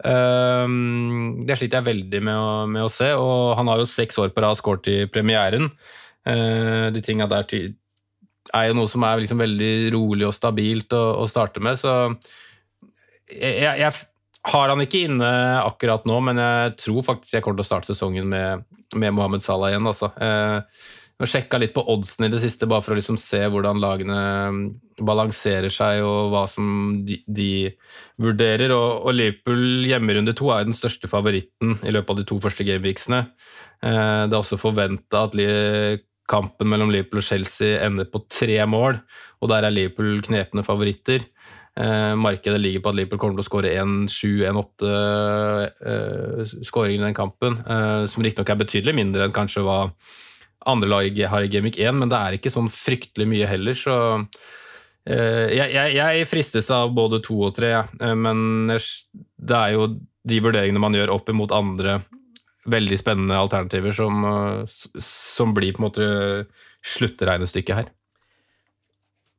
[0.00, 4.20] Um, det sliter jeg veldig med å, med å, se, og han har jo seks
[4.22, 5.68] år på rad skåret i premieren.
[6.24, 7.46] Uh, de tinga der
[8.56, 11.78] er jo noe som er liksom veldig rolig og stabilt å, å starte med.
[11.80, 11.92] Så
[13.30, 13.92] jeg, jeg,
[14.50, 17.92] har han ikke inne akkurat nå, men jeg tror faktisk jeg kommer til å starte
[17.92, 18.64] sesongen med,
[18.96, 19.88] med Mohammed Salah igjen.
[19.90, 20.08] Altså.
[20.16, 20.86] Eh,
[21.20, 24.18] jeg sjekka litt på oddsen i det siste, bare for å liksom se hvordan lagene
[24.54, 24.60] mm,
[25.04, 27.50] balanserer seg, og hva som de, de
[28.20, 28.72] vurderer.
[28.72, 32.38] Og, og, Liverpool hjemmerunde to er jo den største favoritten i løpet av de to
[32.40, 33.24] første gameweeksene.
[33.84, 35.36] Eh, det er også forventa at
[36.30, 39.00] kampen mellom Liverpool og Chelsea ender på tre mål,
[39.40, 41.26] og der er Liverpool knepne favoritter.
[41.80, 44.88] Eh, markedet ligger på at Liverpool kommer til å skåre 1-7-1-8
[45.92, 49.84] eh, skåringer i den kampen, eh, som riktignok er betydelig mindre enn kanskje hva
[50.68, 53.96] andre lag har i Gamic 1, men det er ikke sånn fryktelig mye heller, så
[55.08, 59.92] eh, jeg, jeg, jeg, fristes av både to og tre, eh, men det er jo
[60.28, 62.00] de vurderingene man gjør opp imot andre
[62.70, 66.10] veldig spennende alternativer som, eh, som blir på en måte
[66.84, 67.88] sluttregnestykket her.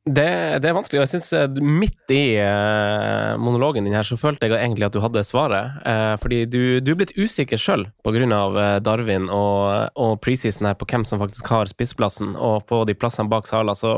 [0.02, 0.98] Det, det, er vanskelig.
[0.98, 4.96] og jeg synes eh, Midt i eh, monologen din her så følte jeg egentlig at
[4.96, 5.76] du hadde svaret.
[5.86, 8.24] Eh, fordi du, du er blitt usikker sjøl pga.
[8.26, 12.98] Eh, Darwin og, og preseason her på hvem som faktisk har spissplassen, og på de
[12.98, 13.76] plassene bak Sala.
[13.78, 13.94] Så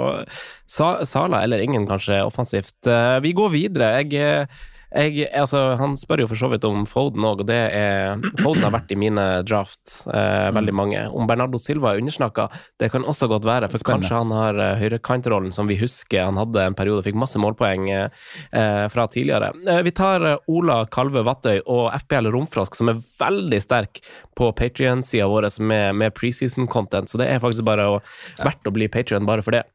[0.68, 2.76] Sala eller ingen, kanskje, offensivt.
[2.84, 3.94] Eh, vi går videre.
[4.04, 4.48] Jeg
[4.94, 8.62] jeg, altså, han spør jo for så vidt om Foden òg, og det er Foden
[8.62, 10.78] har vært i mine draft, eh, veldig mm.
[10.78, 11.00] mange.
[11.10, 12.46] Om Bernardo Silva er undersnakka,
[12.80, 14.06] det kan også godt være, for Spennende.
[14.06, 17.88] kanskje han har uh, høyrekantrollen som vi husker han hadde en periode, fikk masse målpoeng
[17.90, 19.50] eh, fra tidligere.
[19.66, 24.02] Eh, vi tar Ola Kalve Vattøy og FPL Romfrosk, som er veldig sterk
[24.38, 28.00] på Patrion-sida vår med, med preseason-content, så det er faktisk bare å,
[28.42, 29.66] verdt å bli Patrion bare for det.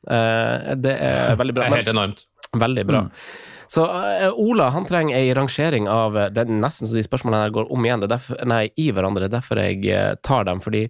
[0.79, 1.67] det er veldig bra.
[1.67, 2.27] Er helt enormt.
[2.57, 3.05] Veldig bra.
[3.07, 3.48] Mm.
[3.69, 7.43] Så uh, Ola han trenger ei rangering av eh, Det er nesten så de spørsmålene
[7.43, 9.27] her går om igjen det er derfor, nei, i hverandre.
[9.27, 10.61] Det er derfor jeg uh, tar dem.
[10.63, 10.87] Fordi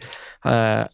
[0.47, 0.85] uh,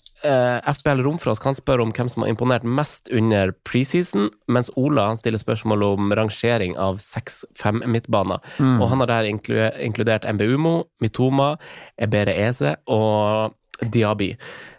[0.73, 5.19] FBL Romfrosk kan spørre om hvem som har imponert mest under preseason, mens Ola han
[5.19, 8.41] stiller spørsmål om rangering av 6-5 midtbaner.
[8.57, 8.79] Mm.
[8.79, 11.53] Og han har der inkludert MBUMO, Mitoma,
[12.01, 13.53] Ebere Eze og
[13.93, 14.31] Diaby.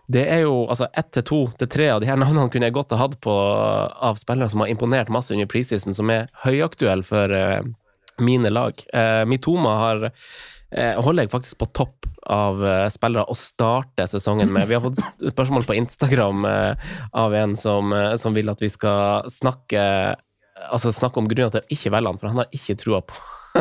[0.06, 2.76] Det er jo altså ett til to til tre av de her navnene kunne jeg
[2.76, 7.06] godt ha hatt på av spillere som har imponert masse under preseason, som er høyaktuelle
[7.06, 7.62] for uh,
[8.22, 8.82] mine lag.
[8.94, 12.58] Uh, Mitoma har uh, holder jeg faktisk på topp av
[12.90, 14.66] spillere å starte sesongen med.
[14.66, 19.84] Vi har fått spørsmål på Instagram av en som, som vil at vi skal snakke
[20.74, 22.98] altså snakke om grunnen til at jeg ikke velger han, for han har ikke trua
[23.06, 23.14] på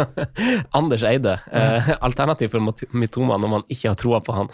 [0.79, 1.38] Anders Eide.
[1.51, 4.51] Eh, alternativ for Mitoma når man ikke har troa på han.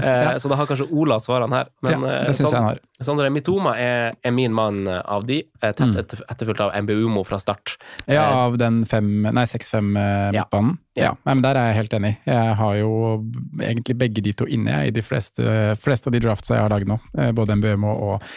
[0.00, 1.72] Eh, så da har kanskje Ola svarene her.
[1.84, 2.80] Men jeg han har.
[3.00, 5.96] Sondre, Mitoma er, er, min mann av de, eh, tett mm.
[6.02, 7.78] etter, etterfulgt av MBUMO fra start.
[8.04, 10.74] Ja, eh, av den 6-5-midtbanen.
[10.98, 11.04] Ja.
[11.04, 11.12] ja.
[11.24, 12.12] Nei, men der er jeg helt enig.
[12.28, 12.90] Jeg har jo
[13.62, 16.92] egentlig begge de to inne i de fleste, fleste av de drafts jeg har lagd
[16.92, 17.00] nå.
[17.16, 18.28] Eh, både MBUMO og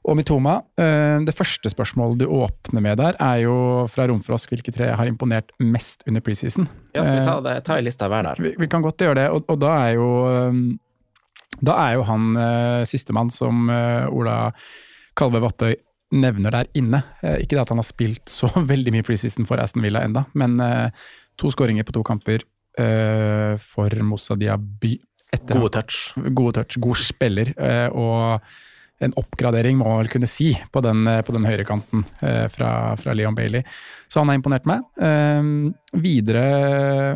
[0.00, 3.56] og Mitoma, eh, det første spørsmålet du åpner med der, er jo
[3.92, 6.68] fra Romfrosk hvilke tre har imponert mest under preseason.
[6.94, 8.40] Ja, skal vi ta, eh, det, ta i lista hver der?
[8.40, 10.08] Vi, vi, kan godt gjøre det, og, og da er jo
[11.60, 12.36] Da er jo han
[12.88, 14.52] sistemann som Ola
[15.18, 15.74] Kalve Vattøy
[16.14, 17.02] nevner der inne.
[17.42, 20.56] Ikke det at han har spilt så veldig mye preseason for Aston Villa enda, men
[21.36, 22.46] to skåringer på to kamper
[23.60, 24.94] for Moussa Diaby.
[25.50, 26.14] Gode touch.
[26.32, 27.52] Gode touch, god spiller.
[27.92, 28.40] og
[29.00, 33.14] en oppgradering, må man vel kunne si, på den, på den høyrekanten eh, fra, fra,
[33.16, 33.64] Leon Bailey.
[34.08, 34.84] Så han har imponert meg.
[35.00, 35.50] Eh,
[36.04, 36.44] videre,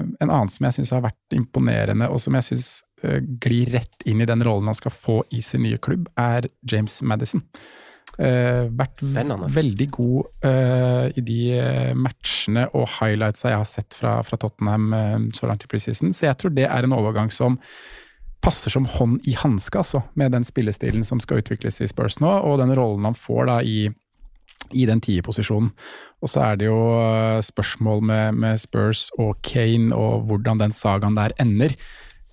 [0.01, 2.69] en annen som jeg syns har vært imponerende, og som jeg syns
[3.05, 6.49] eh, glir rett inn i den rollen han skal få i sin nye klubb, er
[6.71, 7.45] James Madison.
[8.15, 9.49] Uh, vært Spennende.
[9.51, 11.39] veldig god uh, i de
[11.99, 16.39] matchene og highlightsa jeg har sett fra, fra Tottenham så langt i preseason, så jeg
[16.39, 17.59] tror det er en overgang som
[18.45, 22.31] passer som hånd i hanske, altså, med den spillestilen som skal utvikles i Spurs nå,
[22.45, 23.89] og den rollen han får da i,
[24.77, 25.73] i den tierposisjonen.
[26.25, 30.77] Og så er det jo eh, spørsmål med, med, Spurs og Kane og hvordan den
[30.77, 31.77] sagaen der ender.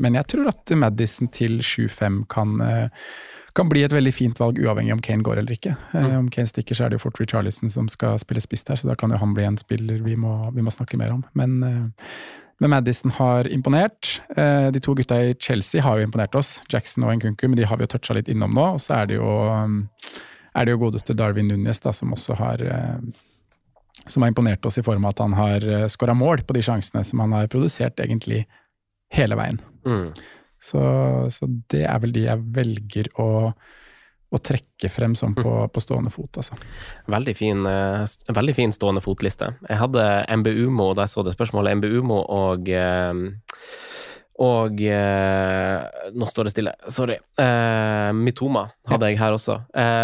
[0.01, 3.09] Men jeg tror at Madison til 7-5 kan, eh,
[3.55, 5.77] kan bli et veldig fint valg, uavhengig om Kane går eller ikke.
[5.93, 6.17] Eh, mm.
[6.25, 8.91] Om Kane stikker, så er det jo fort Richarlison som skal spille spiss her, så
[8.91, 11.23] da kan jo han bli en spiller vi må, vi må snakke mer om.
[11.37, 11.59] Men
[12.61, 14.19] men Madison har imponert.
[14.37, 17.65] Eh, de to gutta i Chelsea har jo imponert oss, Jackson og Nkunku, men de
[17.65, 18.67] har vi jo toucha litt innom nå.
[18.75, 19.79] Og så er det jo, um,
[20.53, 23.23] er det jo godeste Darwin Nunes da, som også har eh,
[24.05, 26.63] som har imponert oss i form av at han har eh, skåra mål på de
[26.65, 28.43] sjansene som han har produsert egentlig
[29.13, 29.59] hele veien.
[29.85, 30.11] Mm.
[30.61, 30.81] Så,
[31.33, 33.29] så, det er vel de jeg velger å
[34.31, 35.71] å trekke frem sånn på, mm.
[35.75, 36.55] på, stående fot, altså.
[37.11, 39.51] Veldig fin, uh, veldig fin stående fotliste.
[39.67, 40.05] Jeg hadde
[40.39, 41.81] MBUMO da jeg så det spørsmålet.
[41.81, 43.25] MBUMO og uh,
[44.41, 45.83] og uh,
[46.17, 47.19] Nå står det stille, sorry.
[48.17, 49.59] Mitoma hadde jeg her også.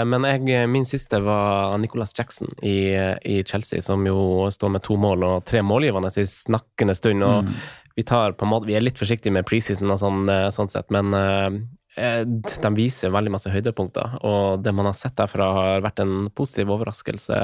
[0.05, 2.93] men jeg, min siste var Nicholas Jackson i,
[3.25, 7.25] i, Chelsea, som jo står med to mål og tre målgivende i snakkende stund.
[7.25, 7.55] og mm.
[7.97, 10.93] Vi, tar på en måte, vi er litt forsiktige med preseason og sånn, sånn sett,
[10.93, 11.49] men Eh,
[11.97, 16.69] de viser veldig masse høydepunkter, og det man har sett derfra, har vært en positiv
[16.75, 17.37] overraskelse,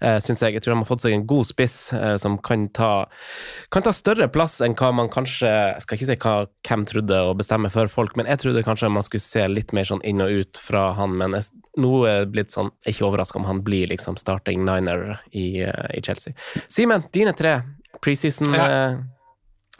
[0.00, 0.56] eh, syns jeg.
[0.56, 3.06] Jeg tror de har fått seg en god spiss eh, som kan ta,
[3.72, 6.34] kan ta større plass enn hva man kanskje Jeg skal ikke si hva
[6.66, 9.88] hvem trodde å bestemme for folk, men jeg trodde kanskje man skulle se litt mer
[9.88, 11.38] sånn inn og ut fra han, men
[11.80, 15.22] nå er det blitt sånn Jeg er ikke overraska om han blir liksom starting niner
[15.30, 16.36] i, i Chelsea.
[16.68, 17.60] Simen, dine tre
[18.04, 18.68] preseason ja.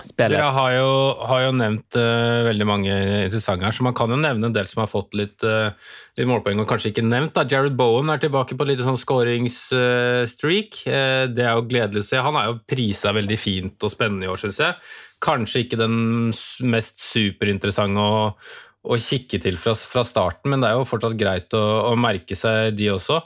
[0.04, 0.38] Spillers.
[0.38, 0.92] Dere har jo,
[1.28, 4.68] har jo nevnt uh, veldig mange interessante her, så man kan jo nevne en del
[4.70, 5.74] som har fått litt, uh,
[6.18, 7.34] litt målpoeng og kanskje ikke nevnt.
[7.36, 7.44] Da.
[7.48, 10.80] Jared Bowen er tilbake på et lite sånn skåringsstreak.
[10.86, 12.24] Uh, det er jo gledelig å se.
[12.24, 14.90] Han er jo prisa veldig fint og spennende i år, syns jeg.
[15.20, 16.32] Kanskje ikke den
[16.72, 18.32] mest superinteressante å,
[18.80, 22.38] å kikke til fra, fra, starten, men det er jo fortsatt greit å, å merke
[22.38, 23.20] seg de også.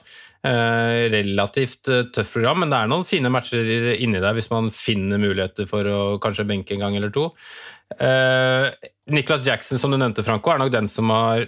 [0.45, 4.67] Eh, relativt eh, tøft program, men det er noen fine matcher inni der hvis man
[4.77, 7.31] finner muligheter for å kanskje benke en gang eller to.
[7.97, 8.67] Eh,
[9.15, 11.47] Niklas Jackson, som du nevnte, Franco, er nok den som har,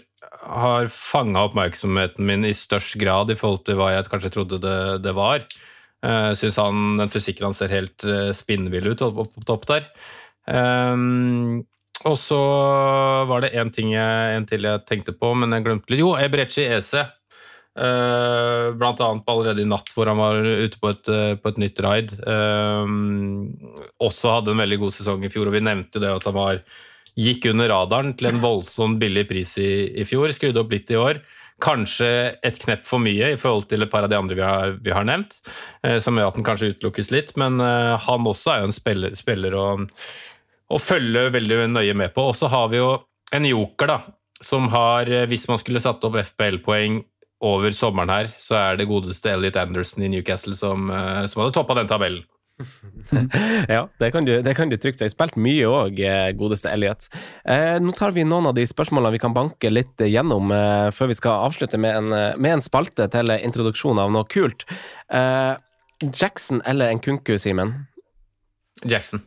[0.49, 4.79] har fanga oppmerksomheten min i størst grad i forhold til hva jeg kanskje trodde det,
[5.05, 5.45] det var.
[6.05, 9.87] Uh, Syns han den fysikken han ser helt uh, spinnvill ut opp på topp der.
[10.47, 11.65] Um,
[12.07, 12.39] og så
[13.27, 16.05] var det én ting jeg, en til jeg tenkte på, men jeg glemte litt.
[16.05, 17.07] Jo, Ebrechi Eze
[17.77, 21.59] Uh, blant annet allerede i natt, hvor han var ute på et, uh, på et
[21.61, 22.13] nytt raid.
[22.25, 22.89] Uh,
[24.01, 26.37] også hadde en veldig god sesong i fjor, og vi nevnte jo det at han
[26.39, 26.63] var,
[27.17, 30.33] gikk under radaren til en voldsomt billig pris i, i fjor.
[30.33, 31.21] Skrudde opp litt i år.
[31.65, 32.09] Kanskje
[32.45, 34.93] et knepp for mye i forhold til et par av de andre vi har, vi
[34.93, 35.39] har nevnt,
[36.05, 39.57] som gjør at den kanskje utelukkes litt, men han også er jo en spiller, spiller
[39.57, 39.65] å,
[40.69, 42.27] å følge veldig nøye med på.
[42.29, 42.91] Og så har vi jo
[43.33, 43.99] en joker, da,
[44.45, 47.01] som har, hvis man skulle satt opp FPL-poeng
[47.45, 51.55] over sommeren her, så er det godeste Elliot Anderson i Newcastle som, eh, som hadde
[51.57, 52.25] toppa den tabellen.
[53.69, 55.09] ja, det kan, du, det kan du trygt si.
[55.13, 57.09] Spilt mye òg, eh, godeste Elliot.
[57.45, 61.13] Eh, nå tar vi noen av de spørsmålene vi kan banke litt gjennom eh, før
[61.13, 64.65] vi skal avslutte med en, eh, med en, spalte til introduksjon av noe kult.
[65.13, 65.55] Eh,
[66.07, 67.77] Jackson eller en kunku, Simen?
[68.85, 69.25] Jackson.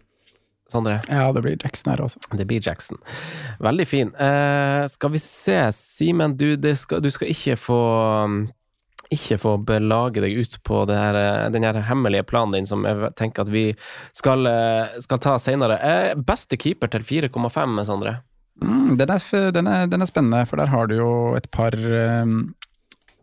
[0.69, 0.99] Sondre?
[1.09, 2.21] Ja, det blir Jackson her også.
[2.37, 2.99] Det blir Jackson.
[3.59, 4.13] Veldig fin.
[4.13, 7.81] Eh, skal vi se, Simen, du, skal, du skal ikke få
[9.09, 11.17] ikke få belage deg ut på her,
[11.49, 13.63] den her hemmelige planen din som jeg tenker at vi
[14.13, 15.79] skal, eh, skal ta senere.
[15.81, 18.19] Eh, beste keeper til 4,5, Sondre?
[18.61, 21.73] Mm, den, er, den, er, den, er, spennende, for der har du jo et par
[21.73, 22.53] um,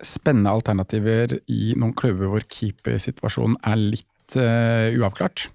[0.02, 5.46] spennende alternativer i noen klubber hvor keepersituasjonen er litt uh, uavklart.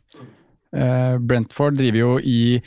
[0.71, 2.61] Eh, Brentford driver jo i,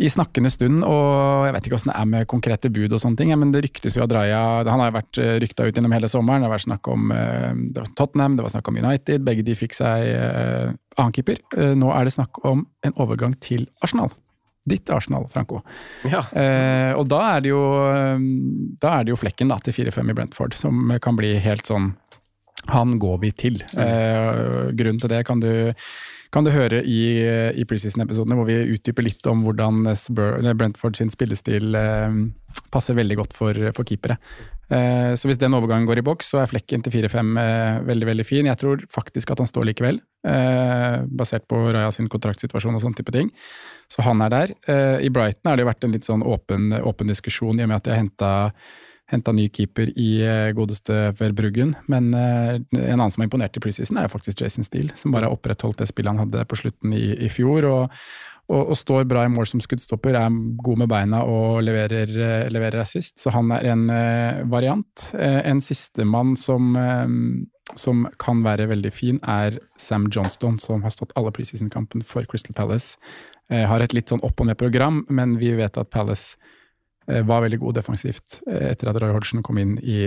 [0.00, 3.20] i snakkende stund, og jeg vet ikke åssen det er med konkrete bud og sånne
[3.20, 5.94] ting, men det ryktes jo at Raja Han har jo vært eh, rykta ut gjennom
[5.96, 6.42] hele sommeren.
[6.42, 9.26] Det har vært snakk om eh, det var Tottenham, det var snakk om United.
[9.26, 10.08] Begge de fikk seg
[10.98, 11.38] annen keeper.
[11.78, 14.12] Nå er det snakk om en overgang til Arsenal.
[14.68, 15.62] Ditt Arsenal, Franco.
[16.04, 16.20] Ja.
[16.36, 17.62] Eh, og da er det jo
[18.80, 21.94] Da er det jo flekken da, til 4-5 i Brentford, som kan bli helt sånn
[22.68, 23.60] Han går vi til.
[23.78, 25.72] Eh, grunnen til det kan du,
[26.30, 27.00] kan du høre i,
[27.56, 32.20] i preseason-episodene, hvor vi utdyper litt om hvordan Brentford sin spillestil eh,
[32.70, 34.18] passer veldig godt for, for keepere.
[34.70, 38.10] Eh, så hvis den overgangen går i boks, så er flekken til 4-5 eh, veldig
[38.12, 38.46] veldig fin.
[38.46, 42.94] Jeg tror faktisk at han står likevel, eh, basert på Raja sin kontraktsituasjon og sånn
[42.98, 43.32] type ting.
[43.90, 44.54] Så han er der.
[44.70, 47.80] Eh, I Brighton har det vært en litt sånn åpen, åpen diskusjon, i og med
[47.80, 48.30] at de har henta
[49.10, 51.74] henta ny keeper i eh, godeste Verbruggen.
[51.90, 55.28] Men eh, en annen som har imponert i preseason, er faktisk Jason Steele, som bare
[55.28, 57.68] har opprettholdt det spillet han hadde på slutten i, i fjor.
[57.70, 58.02] og
[58.50, 62.48] og, og, står bra i mål som skuddstopper, er god med beina og leverer, uh,
[62.50, 63.20] leverer assist.
[63.22, 63.84] Så han er en
[64.50, 65.04] variant.
[65.14, 66.74] En sistemann som,
[67.78, 72.58] som kan være veldig fin, er Sam Johnston, som har stått alle preseason-kampene for Crystal
[72.58, 72.98] Palace.
[73.46, 76.34] har et litt sånn opp og ned-program, men vi vet at Palace
[77.26, 80.02] var veldig god defensivt etter at Roy Hodgson kom inn i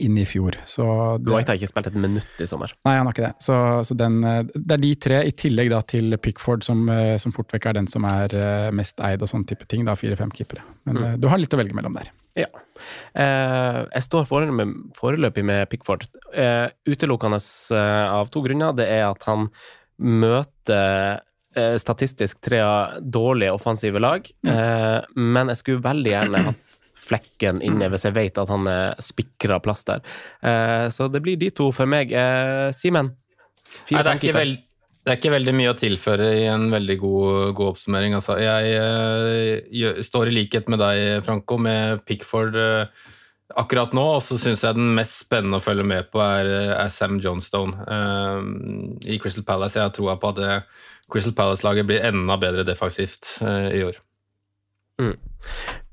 [0.00, 0.56] inn i fjor.
[0.68, 0.84] Så
[1.20, 2.72] det, har ikke spilt et minutt i sommer.
[2.86, 3.44] Nei, han har ikke det.
[3.44, 7.16] Så, så den, eh, det er de tre, i tillegg da til Pickford, som, eh,
[7.22, 9.84] som fort vekk er den som er eh, mest eid og sånn type ting.
[9.88, 10.64] da, Fire-fem keepere.
[10.88, 11.20] Men mm.
[11.22, 12.10] du har litt å velge mellom der.
[12.38, 12.48] Ja.
[13.12, 16.06] Eh, jeg står foreløpig med Pickford.
[16.32, 17.40] Eh, utelukkende
[17.80, 18.76] av to grunner.
[18.78, 19.50] Det er at han
[20.00, 21.20] møter
[21.82, 22.60] statistisk tre
[23.02, 25.16] dårlige offensive lag, mm.
[25.18, 29.60] men jeg skulle veldig gjerne hatt flekken inne hvis jeg vet at han er spikra
[29.62, 30.02] plass der.
[30.46, 32.12] Eh, så det blir de to for meg.
[32.12, 33.14] Eh, Simen?
[33.88, 34.58] Det, er veld,
[35.04, 38.16] det er ikke veldig mye å tilføre i en veldig god, god oppsummering.
[38.18, 38.38] Altså.
[38.42, 42.58] Jeg, jeg, jeg, står i likhet med deg, Franco, med Pickford
[43.58, 46.92] akkurat nå, og så syns jeg den mest spennende å følge med på er, er
[46.92, 48.42] Sam Johnstone uh,
[49.06, 49.78] i Crystal Palace.
[49.78, 50.60] Jeg har troa på at det,
[51.10, 53.98] Crystal Palace-laget blir enda bedre defensivt uh, i år.
[55.00, 55.14] Mm.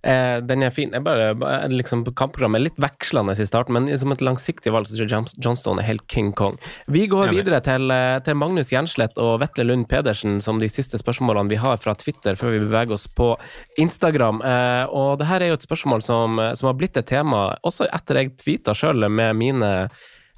[0.08, 0.92] Eh, den er fin.
[0.94, 4.88] Jeg bare, bare liksom, Kampprogrammet er litt vekslende i starten, men som et langsiktig valg
[4.88, 6.56] så tror jeg Johnstone er helt King Kong.
[6.94, 11.00] Vi går videre til, eh, til Magnus Jernslett og Vetle Lund Pedersen som de siste
[11.02, 13.34] spørsmålene vi har fra Twitter før vi beveger oss på
[13.78, 14.42] Instagram.
[14.46, 17.90] Eh, og det her er jo et spørsmål som, som har blitt et tema også
[17.92, 19.74] etter jeg tweeta sjøl med mine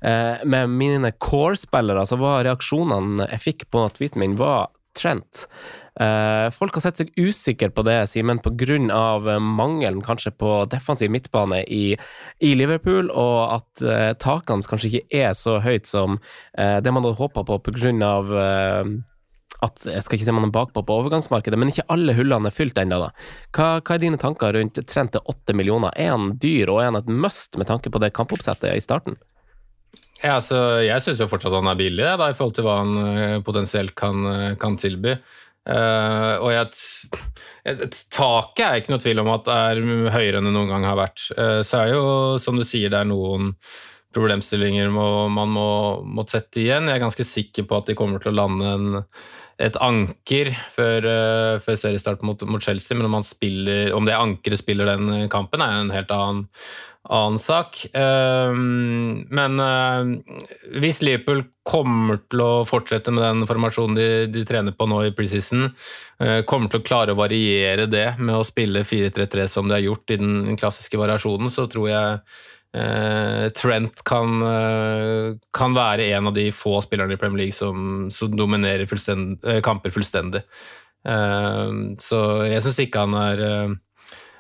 [0.02, 5.46] eh, med mine core-spillere, så var reaksjonene jeg fikk på tweeten min, var Trent.
[6.00, 8.78] Uh, folk har sett seg usikre på det, Simen, pga.
[8.80, 11.98] Eh, mangelen kanskje på defensiv midtbane i,
[12.40, 17.04] i Liverpool, og at uh, takene kanskje ikke er så høyt som uh, det man
[17.04, 18.14] hadde håpa på pga.
[18.32, 18.96] Uh,
[19.60, 22.56] at jeg skal ikke si man er bakpå på overgangsmarkedet, men ikke alle hullene er
[22.56, 23.02] fylt ennå.
[23.52, 25.92] Hva, hva, er dine tanker rundt Trent til åtte millioner?
[26.00, 29.20] Er han dyr, og er han et must med tanke på det kampoppsettet i starten?
[30.22, 33.98] Ja, altså, jeg syns fortsatt han er billig, da, i forhold til hva han potensielt
[34.00, 34.24] kan,
[34.60, 35.18] kan tilby.
[35.70, 39.82] Uh, og et taket er ikke noe tvil om at det er
[40.16, 41.28] høyere enn det noen gang har vært.
[41.38, 42.04] Uh, så er jo,
[42.42, 43.54] som du sier, det er noen
[44.16, 45.70] problemstillinger må, man må,
[46.06, 46.90] må sette igjen.
[46.90, 49.00] Jeg er ganske sikker på at de kommer til å lande en,
[49.62, 54.62] et anker før, uh, før seriestart mot, mot, Chelsea, men om, spiller, om det ankeret
[54.62, 56.48] spiller den kampen, er en helt annen,
[57.10, 57.80] annen sak.
[57.94, 60.10] Ehm, men uh,
[60.82, 65.14] hvis Liverpool kommer til å fortsette med den formasjonen de, de trener på nå i
[65.14, 65.68] preseason,
[66.18, 69.86] eh, kommer til å klare å variere det med å spille 4-3-3 som de har
[69.86, 72.24] gjort i den klassiske variasjonen, så tror jeg
[72.70, 74.44] Trent kan,
[75.58, 79.90] kan, være en av de få spillerne i Premier League som, som dominerer fullstend, kamper
[79.96, 80.44] fullstendig.
[81.10, 83.42] Ehm, så jeg syns ikke han er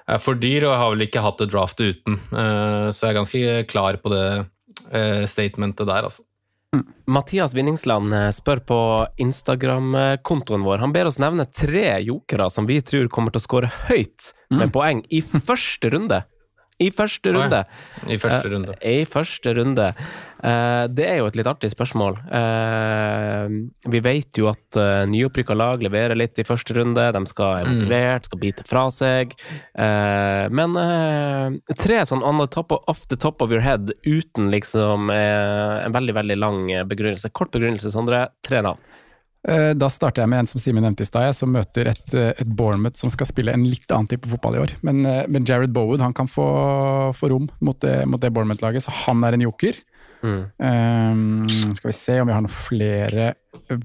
[0.09, 2.17] er for dyr, og jeg har vel ikke hatt et draft uten.
[2.31, 4.25] Eh, så jeg er ganske klar på det
[4.95, 6.25] eh, statementet der, altså.
[6.75, 6.83] Mm.
[7.09, 8.79] Mathias Vinningsland eh, spør på
[9.25, 10.83] Instagram-kontoen vår.
[10.83, 14.69] Han ber oss nevne tre jokere som vi tror kommer til å skåre høyt med
[14.69, 14.73] mm.
[14.75, 16.23] poeng i første runde.
[16.79, 17.59] I første runde.
[18.07, 18.75] I første runde.
[18.77, 19.87] Uh, I første runde.
[20.39, 22.15] Uh, det er jo et litt artig spørsmål.
[22.31, 23.51] Uh,
[23.91, 27.09] vi vet jo at uh, nyopprykka lag leverer litt i første runde.
[27.15, 27.75] De skal være mm.
[27.75, 29.35] motivert, skal bite fra seg.
[30.55, 30.75] men
[31.79, 35.95] tre sånn on the top of, off the top of your head uten liksom en
[35.95, 37.31] veldig, veldig lang begrunnelse.
[37.35, 38.27] Kort begrunnelse, Sondre.
[38.45, 38.79] Tre navn.
[39.47, 42.33] Eh, da starter jeg med en som Simen nevnte i stad, som møter et, eh,
[42.35, 44.73] et, Bournemouth som skal spille en litt annen type fotball i år.
[44.83, 48.83] Men, eh, men Jared Bowood han kan få, få rom mot det, mot det Bournemouth-laget,
[48.83, 49.79] så han er en joker.
[50.19, 50.51] Mm.
[50.59, 53.29] Um, skal vi se om vi har noen flere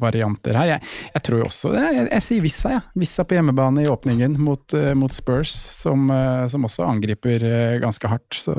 [0.03, 0.67] varianter her.
[0.73, 0.83] Jeg,
[1.13, 2.83] jeg tror jo også Jeg, jeg, jeg sier Vissa, jeg.
[2.83, 2.99] Ja.
[2.99, 6.11] Vissa på hjemmebane i åpningen mot, mot Spurs, som,
[6.51, 8.35] som, også angriper ganske hardt.
[8.35, 8.57] Så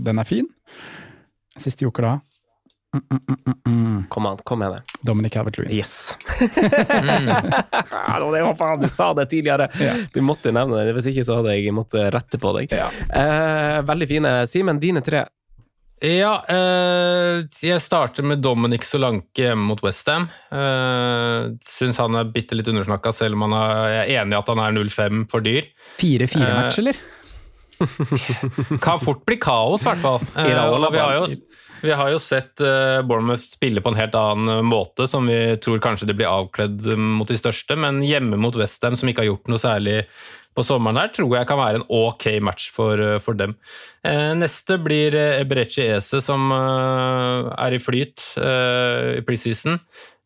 [0.00, 0.48] den er fin.
[1.60, 2.14] Siste joker da.
[4.08, 4.82] Kom an, kom med det.
[5.04, 5.72] Dominic Calvert-Lewin.
[5.76, 6.16] Yes.
[8.08, 9.68] Ja, det var faen, du sa det tidligere!
[10.14, 12.72] Du måtte nevne det, hvis ikke så hadde jeg måttet rette på deg.
[12.72, 14.32] Eh, veldig fine.
[14.50, 15.26] Simen, dine tre.
[16.00, 20.28] Ja, eh, jeg starter med Dominic Solanke hjemme mot Westham.
[20.54, 24.40] Eh, Syns han er bitte litt undersnakka, selv om han er, jeg er enig i
[24.40, 25.68] at han er 0-5 for dyr.
[26.00, 26.96] 4-4-match, Eh, eller?
[28.82, 30.22] Kan fort bli kaos, i hvert fall.
[30.34, 31.26] Eh, og vi har jo,
[31.82, 35.80] vi har jo sett eh, Bournemouth spille på en helt annen måte, som vi tror
[35.84, 39.32] kanskje de blir avkledd eh, mot de største, men hjemme mot Westham, som ikke har
[39.32, 40.02] gjort noe særlig
[40.58, 43.54] på sommeren her, tror jeg kan være en ok match for, eh, for dem.
[44.06, 49.78] Eh, neste blir eh, Eberechi Ese, som eh, er i flyt eh, i preseason.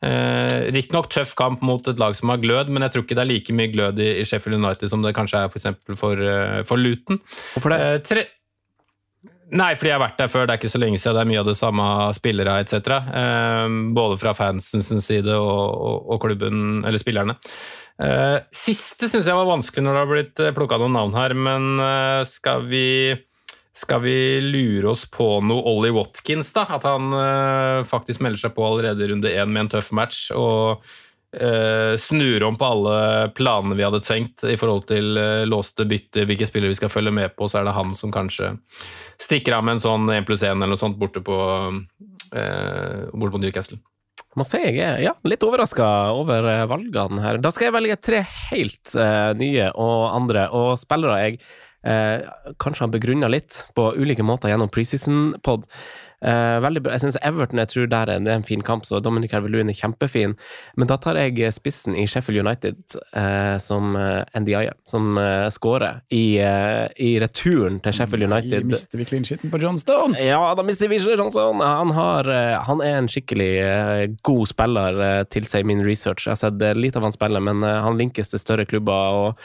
[0.02, 3.22] Eh, Riktignok tøff kamp mot et lag som har glød, men jeg tror ikke det
[3.22, 6.80] er like mye glød i, Sheffield United som det kanskje er for, for, eh, for
[6.80, 7.20] Luton.
[7.54, 7.82] Hvorfor det?
[7.86, 8.24] Eh, tre...
[9.52, 10.46] Nei, fordi jeg har vært der før.
[10.48, 11.18] Det er ikke så lenge siden.
[11.18, 11.86] Det er mye av det samme
[12.16, 12.94] spillere etc.
[13.20, 17.36] Eh, både fra fansens side og, og, og klubben, eller spillerne.
[18.02, 21.68] Eh, siste syns jeg var vanskelig når det har blitt plukka noen navn her, men
[21.84, 22.86] eh, skal vi
[23.72, 26.66] skal vi lure oss på noe Ollie Watkins, da?
[26.76, 30.26] At han eh, faktisk melder seg på allerede i runde én med en tøff match
[30.36, 30.84] og
[31.40, 36.26] eh, snur om på alle planene vi hadde tenkt i forhold til uh, låste bytter,
[36.28, 38.54] hvilke spillere vi skal følge med på, så er det han som kanskje
[39.22, 43.34] stikker av med en sånn 1 pluss 1 eller noe sånt borte på, uh, borte
[43.34, 43.80] på Newcastle.
[44.38, 47.40] Må si jeg er ja, litt overraska over valgene her.
[47.42, 48.94] Da skal jeg velge tre helt
[49.36, 51.42] nye og andre, og spillere jeg
[52.62, 55.66] kanskje har begrunna litt på ulike måter gjennom preseason-pod.
[56.22, 56.92] Eh, veldig bra.
[56.94, 59.72] Jeg syns Everton jeg tror der er, det er en fin kamp, så Dominic Herveluen
[59.72, 60.36] er kjempefin.
[60.78, 62.76] Men da tar jeg spissen i Sheffield United
[63.18, 68.68] eh, som eh, NDI, som eh, scorer i, eh, i returen til Sheffield United.
[68.70, 70.14] Mister vi clean shitten på John Stone?
[70.22, 71.58] Ja, da mister vi Johnson.
[71.60, 76.28] Han, har, eh, han er en skikkelig eh, god spiller, eh, tilsier min research.
[76.28, 79.18] Jeg har sett eh, litt av han spille, men eh, han linkes til større klubber
[79.26, 79.42] og,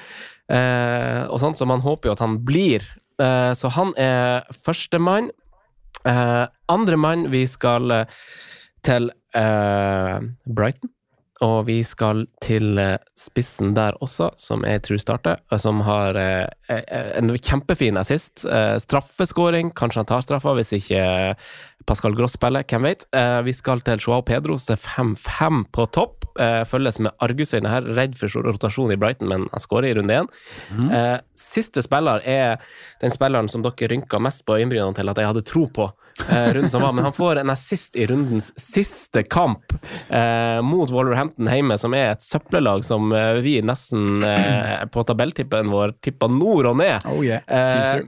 [0.54, 2.86] eh, og sånt, så man håper jo at han blir.
[3.18, 5.32] Eh, Så han er førstemann.
[6.08, 8.20] Uh, andre mann, vi skal eh,
[8.86, 10.92] til uh, Brighton.
[11.46, 16.48] Og vi skal til eh, spissen der også, som jeg tror starter, som har eh,
[16.74, 18.42] eh, en kjempefin assist.
[18.82, 21.04] Straffeskåring, kanskje han tar straffa hvis ikke
[21.88, 23.06] Pascal Gross spiller, hvem vet.
[23.16, 26.26] Eh, vi skal til Joao så det er 5-5 på topp.
[26.40, 30.14] Eh, følges med argusøyne her, redd for rotasjon i Brighton, men han skårer i runde
[30.14, 30.28] én.
[30.92, 32.58] Eh, siste spiller er
[33.02, 35.92] den spilleren som dere rynka mest på øyenbrynene til at jeg hadde tro på.
[36.30, 39.74] Eh, runden som var, Men han får en assist i rundens siste kamp
[40.10, 45.70] eh, mot Wolverhampton hjemme, som er et søppellag som eh, vi nesten eh, på tabelltippen
[45.70, 47.06] vår tippa nord og ned.
[47.06, 48.04] Oh yeah, Eh, teaser.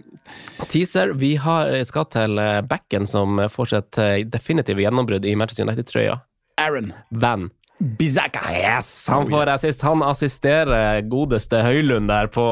[0.67, 1.13] teaser.
[1.21, 4.01] Vi har, skal til eh, backen som får sitt
[4.33, 6.17] definitive gjennombrudd i Manchester United-trøya.
[6.59, 7.49] Aaron Van
[7.79, 8.39] Bizaka.
[8.53, 9.07] Yes!
[9.07, 9.81] Han får assist.
[9.81, 12.45] Han assisterer godeste Høylund der på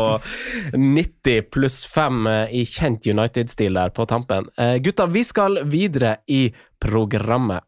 [0.73, 4.47] 90 pluss 5 i kjent United-stil der på tampen.
[4.57, 6.47] Eh, gutta, vi skal videre i
[6.79, 7.65] programmet.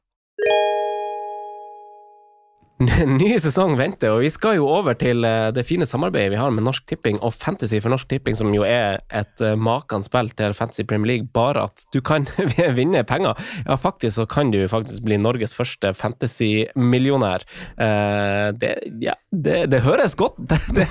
[2.80, 6.54] Ny sesong venter, og vi skal jo over til eh, det fine samarbeidet vi har
[6.56, 10.56] med Norsk Tipping og Fantasy for Norsk Tipping, som jo er et makende spill til
[10.56, 12.30] Fantasy Premier League, bare at du kan
[12.80, 13.36] vinne penger.
[13.66, 17.44] Ja, faktisk så kan du faktisk bli Norges første fantasy-millionær.
[17.76, 18.74] Eh, det,
[19.04, 20.40] ja, det, det høres godt
[20.78, 20.88] det,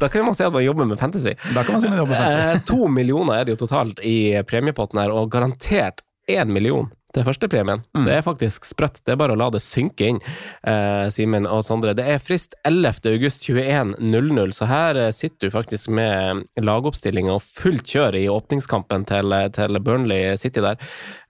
[0.00, 1.32] Da kan man si at man jobber med fantasy.
[1.56, 2.48] Da kan man si man jobber med fantasy.
[2.60, 7.26] Eh, to millioner er det jo totalt i premiepotten her, og garantert én million til
[7.26, 7.82] førstepremien.
[7.96, 8.04] Mm.
[8.06, 9.00] Det er faktisk sprøtt.
[9.04, 10.20] Det er bare å la det synke inn,
[10.62, 11.96] eh, Simen og Sondre.
[11.98, 13.02] Det er frist 11.
[13.12, 19.06] august 21.00, så her eh, sitter du faktisk med lagoppstillinga og fullt kjør i åpningskampen
[19.10, 20.80] til, til Burnley City der.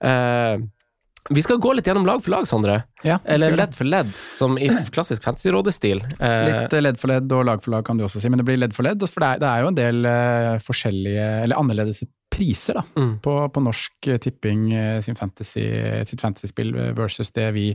[0.03, 0.63] Eh,
[1.29, 2.81] vi skal gå litt gjennom lag for lag, Sondre.
[3.03, 6.01] Ja, Eller ledd for ledd, som i klassisk fantasy-rådestil.
[6.03, 8.47] Litt eh, ledd for ledd og lag for lag kan du også si, men det
[8.47, 9.05] blir ledd for ledd.
[9.07, 12.03] For det er, det er jo en del eh, forskjellige, eller annerledes
[12.33, 13.13] priser da, Mm.
[13.21, 15.63] på, på Norsk Tipping eh, sin fantasy,
[16.09, 17.67] sitt fantasyspill eh, versus det vi,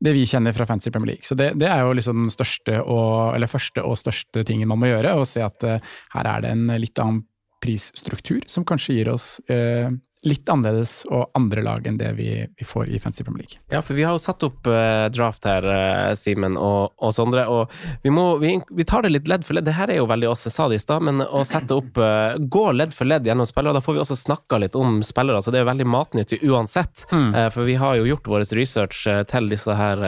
[0.00, 1.24] det vi kjenner fra Fantasy Premier League.
[1.28, 4.92] Så det, det er jo liksom den og, eller første og største tingen man må
[4.92, 5.78] gjøre, å se at uh,
[6.14, 7.24] her er det en litt annen
[7.64, 9.88] prisstruktur som kanskje gir oss eh,
[10.24, 13.60] litt annerledes og andre lag enn det vi, vi får i Fancy Premier League.
[13.72, 17.44] Ja, for vi har jo satt opp uh, draft her, uh, Simen og, og Sondre,
[17.50, 17.72] og
[18.02, 19.68] vi, må, vi, vi tar det litt ledd for ledd.
[19.68, 22.00] Det her er jo veldig oss, jeg sa det i stad, men å sette opp
[22.00, 25.42] uh, Gå ledd for ledd gjennom spillere, da får vi også snakka litt om spillere,
[25.42, 27.04] så det er veldig matnyttig uansett.
[27.12, 30.02] Eh, for vi har jo gjort vår research til disse her,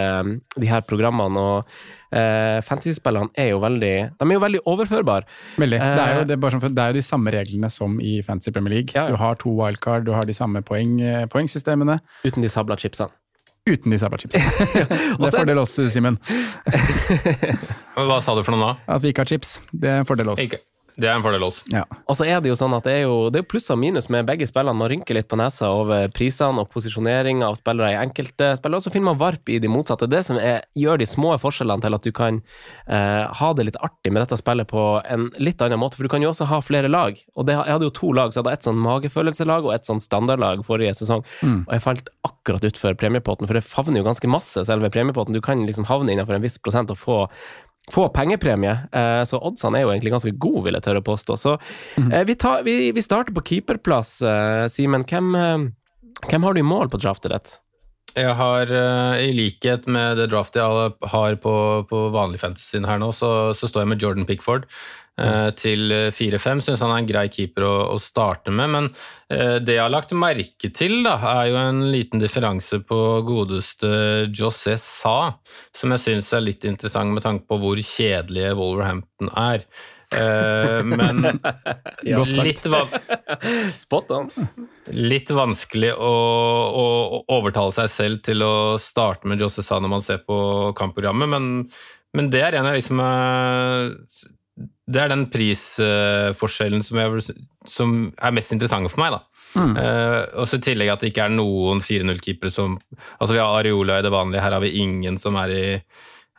[0.57, 1.77] de her programmene, og
[2.13, 5.27] eh, fantasyspillerne er jo veldig De er jo veldig overførbare.
[5.57, 5.81] Veldig.
[5.81, 7.99] Det er, jo, Eh, det, er bare sånn, det er jo de samme reglene som
[8.01, 8.95] i Fantasy Premier League.
[8.97, 9.07] Ja.
[9.11, 12.01] Du har to wildcard, du har de samme poeng, eh, poengsystemene.
[12.25, 13.11] Uten de sabla chipsene.
[13.67, 14.47] uten de sabla chipsene.
[15.19, 16.19] det er fordel oss, Simen.
[17.97, 18.73] Hva sa du for noe nå?
[18.87, 19.61] At vi ikke har chips.
[19.73, 20.43] Det er en fordel oss.
[20.43, 20.63] Ikke.
[20.97, 21.67] Det er en fordel også.
[21.75, 21.83] Ja.
[22.09, 24.09] Og så er det jo sånn at det er jo, det er pluss og minus
[24.13, 24.79] med begge spillene.
[24.81, 28.87] Man rynker litt på nesa over prisene og posisjonering av spillere i enkelte spillere, og
[28.87, 30.09] så finner man varp i de motsatte.
[30.09, 32.41] Det som er, gjør de små forskjellene til at du kan
[32.89, 36.13] eh, ha det litt artig med dette spillet på en litt annen måte, for du
[36.15, 37.21] kan jo også ha flere lag.
[37.37, 39.89] Og det, jeg hadde jo to lag, så jeg hadde et sånn magefølelselag og et
[39.89, 41.27] sånn standardlag forrige sesong.
[41.43, 41.61] Mm.
[41.67, 45.37] Og jeg falt akkurat utfor premiepotten, for det favner jo ganske masse, selve premiepotten.
[45.37, 47.21] Du kan liksom havne innenfor en viss prosent og få
[47.93, 51.37] få pengepremie, eh, så oddsene er jo egentlig ganske gode, vil jeg tørre å påstå.
[51.39, 51.55] Så
[52.03, 55.07] eh, vi, tar, vi, vi starter på keeperplass, eh, Simen.
[55.07, 55.31] Hvem,
[56.27, 57.55] hvem har du i mål på draftet ditt?
[58.17, 58.71] Jeg har,
[59.21, 61.53] i likhet med det draftet jeg har på,
[61.91, 64.65] på vanlig fantasy her nå, så, så står jeg med Jordan Pickford
[65.57, 66.61] til 4-5.
[66.67, 68.89] Syns han er en grei keeper å, å starte med, men
[69.33, 73.91] eh, det jeg har lagt merke til, da, er jo en liten differanse på godeste
[74.29, 75.37] José Sa,
[75.77, 79.67] som jeg syns er litt interessant med tanke på hvor kjedelige Wolverhampton er.
[80.15, 81.25] Eh, men
[82.07, 82.47] Godt sagt.
[82.47, 82.87] litt, van
[83.75, 84.29] Spot on.
[84.95, 86.13] litt vanskelig å,
[86.71, 86.87] å,
[87.35, 90.39] overtale seg selv til å starte med José Sa når man ser på
[90.79, 91.51] kampprogrammet, men,
[92.15, 93.91] men det er en av liksom eh,
[94.87, 99.23] Det er den prisforskjellen som, jeg, som er mest interessant for meg, da.
[99.57, 103.55] Eh, og så i tillegg at det ikke er noen 4-0-keepere som Altså, vi har
[103.57, 105.65] Areola i det vanlige, her har vi ingen som er i,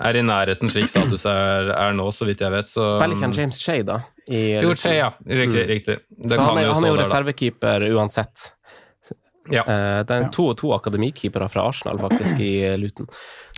[0.05, 2.69] er i nærheten slik status er, er nå, så vidt jeg vet.
[2.69, 3.99] Så, Spiller ikke han James Shay, da?
[4.27, 5.09] I Jo, Shay, ja.
[5.25, 5.65] Riktig.
[5.71, 5.97] riktig.
[6.11, 8.51] Det Så han er, han er jo reservekeeper uansett.
[9.53, 9.63] Ja.
[9.63, 13.07] Eh, Det er to, og to akademikeepere fra Arsenal, faktisk, i Luton.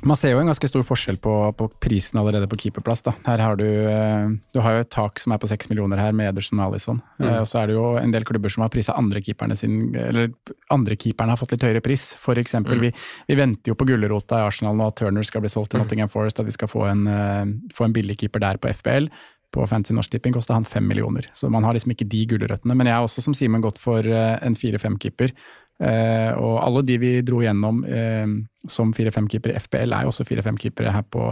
[0.04, 3.02] Man ser jo en ganske stor forskjell på, på prisen allerede på keeperplass.
[3.04, 3.14] Da.
[3.26, 6.14] Her har du, eh, du har jo et tak som er på seks millioner her
[6.16, 7.02] med Ederson og Alison.
[7.20, 7.28] Mm.
[7.42, 10.30] Og så er det jo en del klubber som har prisa andre keeperne sin, eller
[10.72, 12.14] andre keeperne har fått litt høyere pris.
[12.22, 12.94] For eksempel, vi,
[13.28, 16.10] vi venter jo på gulrota i Arsenal nå at Turner skal bli solgt til Nottingham
[16.12, 17.44] Forest, at vi skal få en, eh,
[17.76, 19.10] få en billig keeper der på FBL.
[19.52, 22.76] På Fancy Norsk Tipping kosta han fem millioner, så man har liksom ikke de gulrøttene.
[22.78, 25.34] Men jeg er også som Simen gått for eh, en fire-fem-keeper.
[25.80, 28.26] Eh, og alle de vi dro gjennom eh,
[28.68, 31.30] som 4-5-keeper i FBL, er jo også 4-5-keepere her på,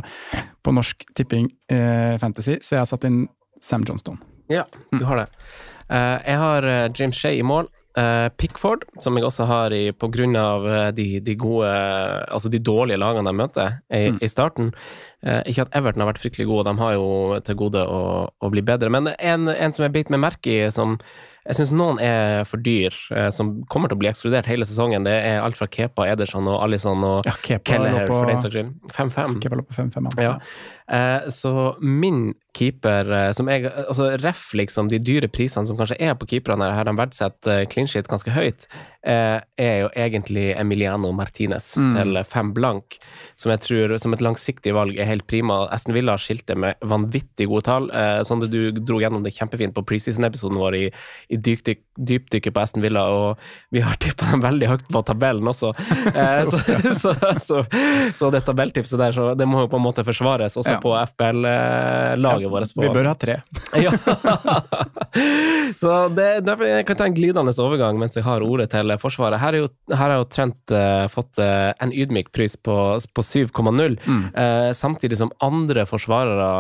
[0.64, 3.26] på Norsk Tipping eh, Fantasy, så jeg har satt inn
[3.64, 4.22] Sam Johnstone.
[4.52, 5.28] Ja, du har det.
[5.92, 7.68] Eh, jeg har Jim James Shay i mål.
[7.98, 12.52] Eh, Pickford, som jeg også har i, på grunn av eh, de, de gode Altså
[12.54, 14.70] de dårlige lagene de møter i, i starten.
[15.26, 18.52] Eh, ikke at Everton har vært fryktelig gode, de har jo til gode å, å
[18.54, 18.92] bli bedre.
[18.94, 21.00] Men en, en som jeg beit meg merke i, som
[21.48, 25.06] jeg syns noen er for dyr, eh, som kommer til å bli ekskludert hele sesongen,
[25.08, 28.74] det er alt fra Kepa, Ederson og Alison og Ja, Kelleher, for den saks skyld.
[28.92, 29.38] 5-5.
[29.44, 30.10] Kepa lå på 5-5.
[30.12, 30.24] han.
[30.24, 30.34] Ja.
[30.92, 35.98] Eh, så min keeper, eh, som jeg Altså ref liksom de dyre prisene som kanskje
[36.00, 38.70] er på keeperne her, de verdsetter eh, clean shit ganske høyt,
[39.08, 41.94] er jo egentlig Emiliano Martinez Mm.
[41.96, 42.98] til fem blank,
[43.40, 45.62] som jeg tror som et langsiktig valg er helt prima.
[45.72, 47.88] Aston Villa skilte med vanvittig gode tall.
[47.92, 50.92] At du dro gjennom det kjempefint på preseason-episoden vår i,
[51.30, 53.38] i dypdykk, dypdykket på Aston Villa, og
[53.72, 55.72] vi har tippa dem veldig høyt på tabellen også.
[56.52, 56.60] Så,
[57.02, 57.64] så, så,
[58.14, 60.82] så det tabelltipset der, så det må jo på en måte forsvares, også Ja.
[60.84, 62.74] på FBL-laget vårt.
[62.76, 63.40] på- Vi bør ha tre.
[63.86, 63.92] ja.
[65.78, 69.40] Så det, jeg kan ta en glidende overgang mens jeg har ordet til Forsvaret.
[69.42, 72.76] Her er jo, her har jo Trent uh, fått uh, en ydmyk pris på,
[73.14, 73.98] på 7,0,
[74.38, 76.52] eh, samtidig som andre forsvarere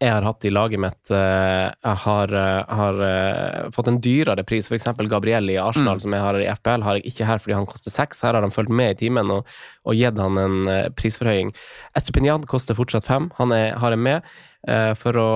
[0.00, 4.70] jeg har hatt i laget mitt, jeg har, eh, har eh, fått en dyrere pris.
[4.72, 7.68] Eksempel Gabriel i Arsenal, som jeg har i FPL, har jeg ikke her fordi han
[7.70, 8.22] koster seks.
[8.26, 9.46] Her har de fulgt med i timen og,
[9.84, 11.54] og gitt han en eh, prisforhøying.
[11.96, 13.30] Estupinian koster fortsatt fem.
[13.38, 14.34] Han er, har jeg med.
[14.68, 15.30] Eh, for, å,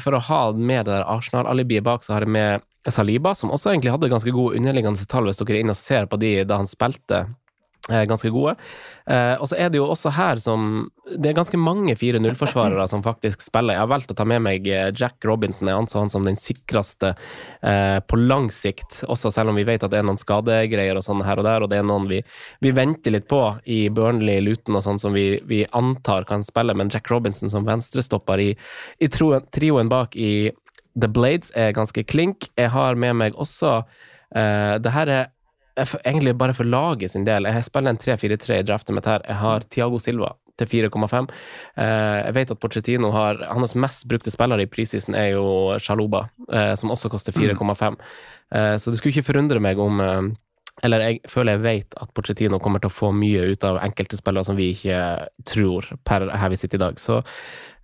[0.00, 3.74] for å ha med det der Arsenal-alibiet bak, så har jeg med Saliba, som også
[3.74, 6.56] egentlig hadde ganske gode underliggende tall, hvis dere er inne og ser på de da
[6.62, 7.26] han spilte.
[7.90, 8.54] Eh, Ganske gode.
[9.10, 13.02] Eh, og så er det jo også her som Det er ganske mange 4-0-forsvarere som
[13.02, 13.74] faktisk spiller.
[13.74, 15.68] Jeg har valgt å ta med meg eh, Jack Robinson.
[15.68, 17.14] Jeg anser han som den sikreste
[17.60, 21.20] på lang sikt, også selv om vi vet at det er noen skadegreier og sånn
[21.26, 22.20] her og der, og det er noen vi,
[22.64, 26.72] vi venter litt på i Burnley, Luton og sånn, som vi, vi antar kan spille,
[26.78, 28.48] men Jack Robinson som venstrestopper i,
[28.96, 30.48] i trioen bak i
[30.96, 32.48] The Blades er ganske klink.
[32.56, 33.82] Jeg har med meg også
[34.30, 35.24] Uh, Det her er
[35.80, 37.48] jeg f- egentlig bare for laget sin del.
[37.48, 39.24] Jeg spiller en 3-4-3 i draftet mitt her.
[39.26, 41.30] Jeg har Tiago Silva til 4,5.
[41.80, 45.46] Eh, jeg vet at Pochettino har Hans mest brukte spiller i prisisen er jo
[45.80, 47.96] Sjaloba, eh, som også koster 4,5.
[48.52, 50.36] Eh, så det skulle ikke forundre meg om
[50.82, 54.16] eller jeg føler jeg vet at Pochettino kommer til å få mye ut av enkelte
[54.16, 55.00] spillere som vi ikke
[55.44, 56.96] tror per her vi sitter i dag.
[57.02, 57.18] Så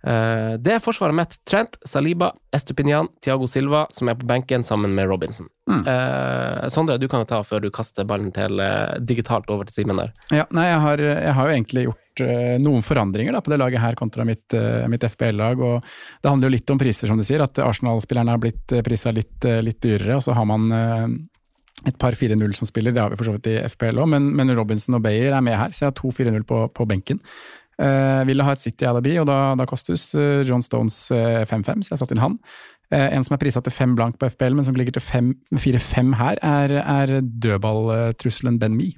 [0.01, 1.33] det er forsvaret mitt.
[1.49, 5.49] Trent, Saliba, Estupinian, Tiago Silva, som er på benken sammen med Robinson.
[5.67, 5.81] Mm.
[5.83, 9.81] Uh, Sondre, du kan jo ta før du kaster ballen til uh, digitalt over til
[9.81, 10.13] Simen der.
[10.31, 12.23] Ja, nei, jeg har, jeg har, jo egentlig gjort
[12.63, 14.55] noen forandringer da, på det laget her kontra mitt,
[14.89, 15.59] mitt FBL-lag.
[15.61, 15.83] og
[16.23, 17.43] Det handler jo litt om priser, som du sier.
[17.45, 20.15] At Arsenal-spillerne har blitt prisa litt, litt, dyrere.
[20.17, 20.71] og så har man
[21.85, 24.31] et par 4-0 som spiller, det har vi for så vidt i FPL òg, men,
[24.33, 27.21] men, Robinson og Bayer er med her, så jeg har to 4-0 på, på, benken.
[27.77, 31.83] Uh, ville ha et City Alibi, og da, da kostes uh, John Stones uh, 5-5,
[31.85, 32.41] så jeg satte inn han.
[32.87, 36.39] En som er prisa til 5 blank på FPL, men som ligger til 4-5 her,
[36.39, 38.93] er, er dødballtrusselen Ben Me.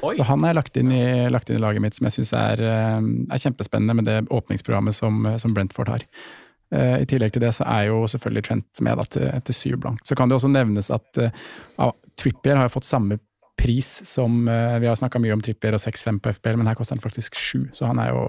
[0.00, 0.14] Oi.
[0.16, 2.62] Så han er lagt inn, i, lagt inn i laget mitt, som jeg syns er,
[2.64, 6.06] er, kjempespennende med det åpningsprogrammet som, som Brentford har.
[6.72, 10.00] I tillegg til det så er jo selvfølgelig Trent med da, til, til syv blank.
[10.08, 13.20] Så kan det også nevnes at uh, Trippier har fått samme
[13.56, 16.78] pris som uh, Vi har snakka mye om tripper og 6-5 på FPL, men her
[16.78, 18.24] koster han faktisk 7, så han er jo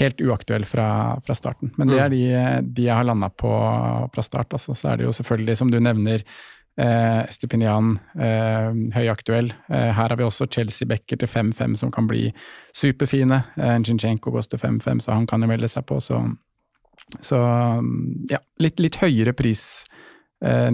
[0.00, 0.88] helt uaktuell fra,
[1.26, 1.72] fra starten.
[1.78, 2.16] Men det er mm.
[2.16, 3.52] de, de jeg har landa på
[4.14, 4.52] fra start.
[4.52, 4.74] Altså.
[4.74, 6.24] Så er det jo selvfølgelig, som du nevner,
[6.80, 9.52] uh, Stupinian uh, høyaktuell.
[9.70, 12.28] Uh, her har vi også Chelsea Becker til 5-5 som kan bli
[12.74, 13.44] superfine.
[13.58, 16.00] Uh, Zinchenko til 5-5, så han kan jo melde seg på.
[16.02, 16.20] Så,
[17.20, 17.40] så
[18.30, 20.13] ja, litt, litt høyere pris Eh,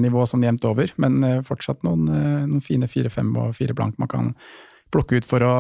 [0.00, 4.00] nivå sånn jevnt over, men eh, fortsatt noen, eh, noen fine fire-fem og fire blank
[4.02, 4.34] man kan
[4.90, 5.54] plukke ut for å,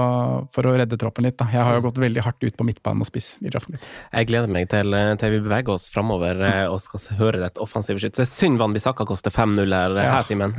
[0.50, 1.36] for å, redde troppen litt.
[1.38, 1.46] Da.
[1.54, 3.86] Jeg har jo gått veldig hardt ut på midtbanen og spiss i draften mitt.
[4.10, 8.18] Jeg gleder meg til, til vi beveger oss framover og skal høre et offensivt skytt.
[8.18, 10.16] Det er synd Van Bissaka koster 5-0 her, ja.
[10.16, 10.58] her Simen.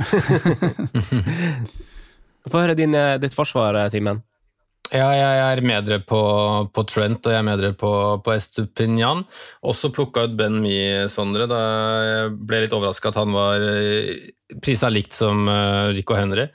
[2.48, 4.24] Få høre din, ditt forsvar, Simen.
[4.90, 6.18] Ja, jeg er med dere på,
[6.74, 7.92] på, Trent og jeg er med dere på,
[8.24, 9.22] på Estupinian.
[9.64, 10.74] Også plukka ut Ben Mi,
[11.08, 11.46] Sondre.
[11.48, 11.60] Da
[12.04, 16.50] jeg ble litt overraska at han var eh, prisa likt som uh, Rico Henry.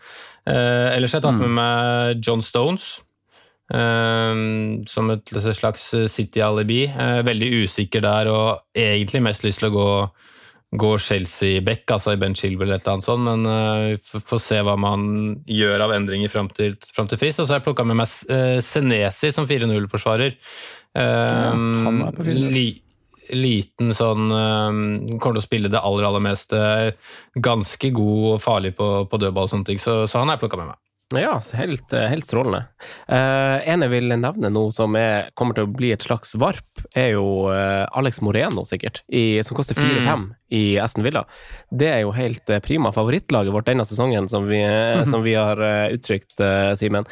[0.45, 1.57] Uh, ellers har jeg tatt med mm.
[1.57, 2.97] meg John Stones.
[3.73, 6.83] Uh, som et slags City-alibi.
[6.93, 9.91] Uh, veldig usikker der og egentlig mest lyst til å gå
[10.75, 14.75] går Chelsea back, altså i Ben Chilwell eller annet sånt, men uh, får se hva
[14.79, 17.39] man gjør av endringer fram til, frem til frist.
[17.39, 20.35] Og så har jeg plukka med meg uh, Senesi som 4-0-forsvarer.
[20.97, 22.67] Uh, ja, han er på li,
[23.35, 26.59] liten sånn Kommer til å spille det aller, aller meste.
[27.35, 30.47] Ganske god og farlig på, på dødball og sånne ting, så, så han har jeg
[30.47, 30.81] plukka med meg.
[31.15, 32.65] Ja, helt, helt strålende.
[33.07, 36.81] Uh, en jeg vil nevne nå som er, kommer til å bli et slags varp,
[36.91, 40.25] er jo uh, Alex Moreno, sikkert, i, som koster 4-5 mm.
[40.49, 41.23] I Aston Villa.
[41.69, 45.11] Det er jo helt uh, prima favorittlaget vårt denne sesongen, som vi, mm -hmm.
[45.11, 45.57] som vi har
[45.91, 46.33] uttrykt,
[46.77, 47.05] Simen.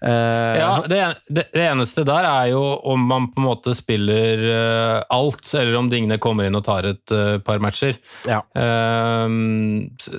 [0.00, 5.76] ja, det, det, eneste der er jo om man på en måte spiller alt, eller
[5.76, 7.96] om Digne kommer inn og tar et par matcher.
[8.26, 8.42] Ja.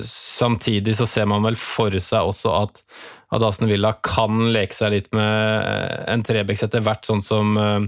[0.04, 2.84] samtidig så ser man vel for seg også at
[3.32, 5.28] at Aston Villa kan leke seg litt med
[5.64, 7.80] eh, en Trebecks etter hvert, sånn som uh,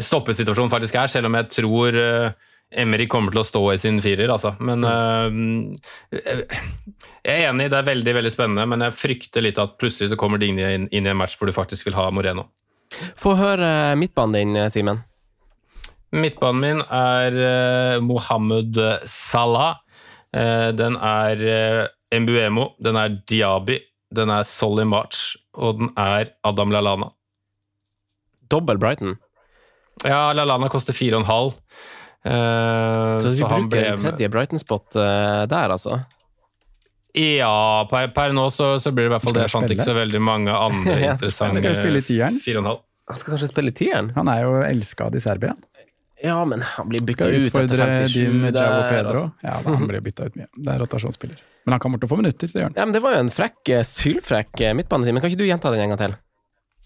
[0.00, 4.00] stoppesituasjonen faktisk er, selv om jeg tror uh, Emry kommer til å stå i sin
[4.02, 4.54] firer, altså.
[4.64, 5.28] Men uh,
[6.12, 10.18] jeg er enig, det er veldig veldig spennende, men jeg frykter litt at plutselig så
[10.20, 12.48] kommer Digne inn, inn, i en match hvor du faktisk vil ha Moreno.
[13.20, 15.02] Få høre midtbanen din, Simen.
[16.12, 18.76] Midtbanen min er eh, uh, Mohammed
[19.08, 19.80] Salah.
[20.32, 23.78] Uh, den er Mbuemo, den er Diabi,
[24.12, 27.12] den er Solly March, og den er Adam Lalana.
[28.52, 29.16] Dobbel Brighton?
[30.04, 31.54] Ja, Lalana koster 4,5
[32.22, 33.84] så vi så bruker ble...
[33.92, 36.00] en tredje Brighton-spot uh, der, altså?
[37.18, 39.44] Ja, per, per nå så, så, blir det i hvert fall det.
[39.44, 42.38] Jeg fant ikke så veldig mange andre interessante Skal spille i tieren?
[42.40, 42.80] Fire og en halv.
[43.10, 44.08] Han skal kanskje spille i tieren?
[44.16, 45.52] Han er jo elskad i Serbia.
[46.22, 47.50] Ja, men han blir bytta ut etter 57.
[47.50, 49.10] Skal utfordre din Javo Pedro.
[49.10, 49.30] Altså.
[49.42, 50.46] Ja, han blir bytta ut mye.
[50.54, 51.40] Det er rotasjonsspiller.
[51.66, 52.76] Men han kommer til å få minutter, det gjør han.
[52.78, 55.48] Ja, men Det var jo en frekk, eh, sylfrekk eh, midtbane, men kan ikke du
[55.48, 56.14] gjenta den en gang til?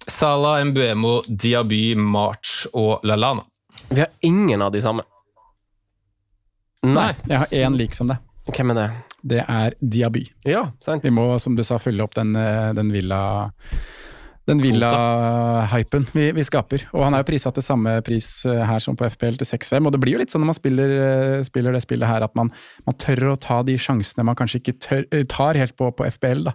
[0.09, 3.45] Salah, Mbuemo, Diaby, March og Lalana.
[3.91, 5.05] Vi har ingen av de samme.
[6.85, 7.13] Nei.
[7.29, 8.19] Jeg har én lik som det.
[8.47, 8.89] Hvem er det?
[9.27, 10.25] Det er Diaby.
[10.47, 11.05] Ja, sant.
[11.05, 13.23] Vi må, som du sa, følge opp den, eh, den villa
[14.47, 16.85] den Villa-hypen vi, vi, skaper.
[16.95, 19.89] Og han er jo prisa til samme pris eh, her som på FPL, til 6-5.
[19.89, 22.37] Og det blir jo litt sånn når man spiller, eh, spiller det spillet her, at
[22.39, 22.53] man,
[22.87, 26.47] man, tør å ta de sjansene man kanskje ikke tør, tar helt på, på FPL.
[26.47, 26.55] da.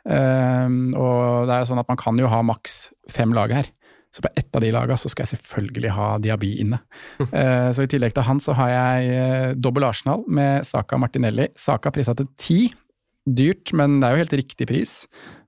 [0.00, 3.68] Um, og det er sånn at man kan jo ha maks fem lag her.
[4.10, 6.80] Så på ett av de lagene så skal jeg selvfølgelig ha Diaby inne.
[7.22, 11.46] uh, så i tillegg til han så har jeg uh, dobbel Arsenal med Saka Martinelli.
[11.58, 12.60] Saka prisa til ti.
[13.30, 15.04] Dyrt, men det er jo helt riktig pris.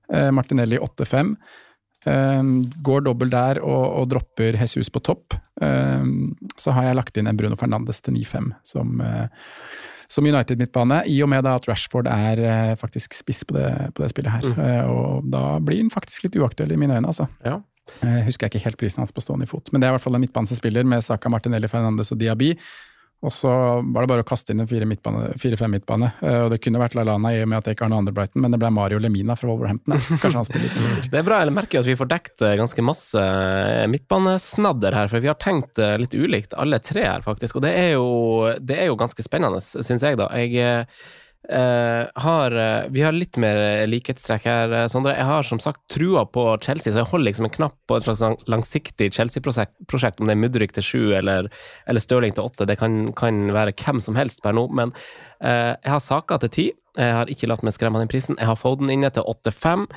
[0.07, 1.35] Uh, Martinelli 8-5.
[2.03, 5.37] Um, går dobbel der og, og, dropper Jesus på topp.
[6.59, 8.99] Så har jeg lagt inn en Bruno Fernandes til 9-5, som,
[10.11, 14.33] som United-midtbane, i og med at Rashford er faktisk spiss på det, på det spillet
[14.33, 14.49] her.
[14.49, 14.89] Mm.
[14.91, 17.29] Og da blir han faktisk litt uaktuell i mine øyne, altså.
[17.47, 17.61] Ja.
[18.03, 20.15] Eh, husker ikke helt prisen hans på stående fot, men det er i hvert fall
[20.17, 22.53] en midtbane som spiller med Saka, Martinelli, Fernandes og Diaby.
[23.23, 26.09] Og så var det bare å kaste inn en 4-5 midtbane.
[26.19, 28.15] Eh, og det kunne vært Lailana i og med at det ikke har noe andre
[28.15, 29.95] Brighton, men det ble Mario Lemina fra Wolverhampton.
[29.95, 32.57] Kanskje han spiller litt mer Det er bra, jeg merker at vi får dekt eh,
[32.59, 33.25] ganske masse
[33.93, 37.59] midtbanesnadder her, for vi har tenkt litt ulikt, alle tre her, faktisk.
[37.59, 38.07] Og det er jo,
[38.59, 40.27] det er jo ganske spennende, syns jeg, da.
[40.35, 40.83] Jeg
[41.49, 45.15] eh, har uh, Vi har litt mer likhetstrekk her, eh, Sondre.
[45.17, 48.07] Jeg har som sagt trua på Chelsea, så jeg holder liksom en knapp på et
[48.07, 51.49] slags langsiktig Chelsea-prosjekt, om det er Mudrik til sju eller,
[51.87, 52.67] eller Stirling til åtte.
[52.69, 54.95] Det kan, kan være hvem som helst per nå, men
[55.43, 56.69] uh, jeg har Saka til ti.
[56.93, 58.37] Jeg har ikke latt meg skremme av den prisen.
[58.37, 59.87] Jeg har Foden inne til 8-5.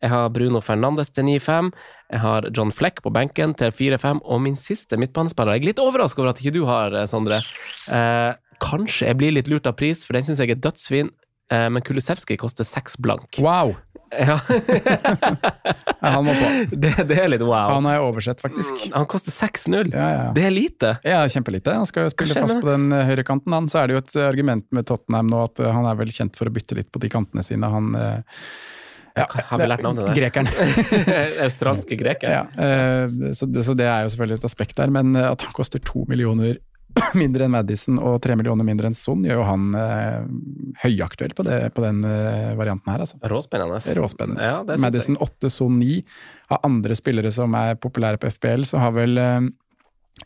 [0.00, 1.68] Jeg har Bruno Fernandes til 9-5.
[2.14, 4.22] Jeg har John Fleck på benken til 4-5.
[4.24, 7.42] Og min siste midtbanespiller Jeg er litt overrasket over at ikke du har, eh, Sondre.
[7.92, 8.32] Eh,
[8.62, 11.12] kanskje jeg blir litt lurt av pris, for den syns jeg er dødsfin.
[11.52, 13.38] Eh, men Kulusevski koster seks blank.
[13.42, 13.76] Wow!
[14.14, 14.38] Ja.
[16.00, 16.50] Han må på.
[16.70, 17.72] det, det er litt wow.
[17.74, 18.84] Han har jeg oversett, faktisk.
[18.94, 19.90] Han koster 6-0.
[19.90, 20.28] Ja, ja.
[20.36, 20.92] Det er lite.
[21.06, 21.74] Ja, kjempelite.
[21.74, 23.56] Han skal jo spille fast på den eh, høyrekanten.
[23.56, 23.66] Han.
[23.72, 26.38] Så er det jo et argument med Tottenham nå at eh, han er vel kjent
[26.38, 27.70] for å bytte litt på de kantene sine.
[27.72, 28.40] Han eh,
[29.16, 30.18] ja, Har vi lært navnet der?
[30.18, 30.48] Grekeren.
[31.46, 32.34] Australske greker.
[32.36, 35.46] ja, eh, så, det, så det er jo selvfølgelig et aspekt der, men eh, at
[35.46, 36.58] han koster to millioner
[37.20, 40.24] mindre enn Madison og tre millioner mindre enn Son, gjør jo han eh,
[40.84, 43.20] høyaktuell på, det, på den eh, varianten her, altså.
[43.32, 43.80] Råspennende.
[43.98, 44.46] Råspennende.
[44.46, 46.00] Ja, det Madison 8, Son 9.
[46.54, 49.48] Av andre spillere som er populære på FBL, så har vel eh,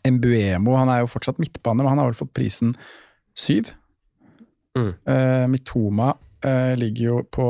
[0.07, 2.75] Mbuemo Han er jo fortsatt midtbane, men han har vel fått prisen
[3.37, 3.71] 7.
[4.77, 4.91] Mm.
[4.91, 6.13] Eh, Mitoma
[6.43, 7.47] eh, ligger jo på,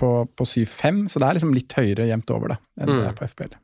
[0.00, 3.06] på, på 7-5, så det er liksom litt høyere jevnt over da, enn det Mm.
[3.08, 3.54] er på FPL.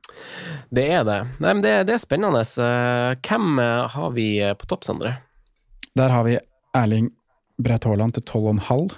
[0.70, 1.18] Det er det.
[1.40, 2.40] Nei, men det, det er spennende.
[2.42, 4.28] Eh, Hvem eh, har vi
[4.58, 5.16] på topp, Sondre?
[5.98, 6.38] Der har vi
[6.76, 7.10] Erling
[7.60, 8.90] Braut Haaland til 12,5.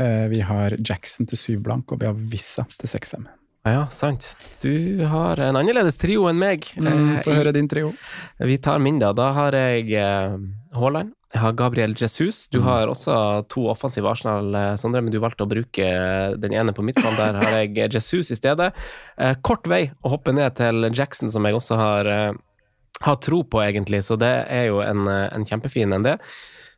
[0.00, 3.26] Uh, vi har Jackson til 7 blank, og vi har Vissa til 6-5.
[3.68, 4.24] Ja, sant.
[4.62, 6.64] Du har en annerledes trio enn meg.
[6.80, 7.90] Mm, Få høre din trio.
[8.40, 9.10] Vi tar min, da.
[9.12, 9.90] Da har jeg
[10.74, 11.12] Haaland.
[11.32, 12.48] Jeg har Gabriel Jesus.
[12.50, 12.64] Du Mm.
[12.66, 16.72] har også to offensive Arsenal, eh, Sondre, men du valgte å bruke eh, den ene
[16.72, 17.16] på midtbanen.
[17.16, 18.72] Der har jeg eh, Jesus i stedet.
[19.18, 22.10] Eh, kort vei å hoppe ned til Jackson, som jeg også har,
[23.00, 26.18] har tro på, egentlig, så det er jo en, en kjempefin en, det.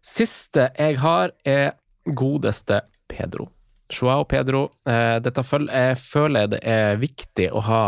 [0.03, 1.72] Siste jeg har, er
[2.07, 3.49] godeste Pedro.
[3.93, 4.70] Joao Pedro.
[4.88, 7.82] Eh, dette føl jeg føler det er viktig å ha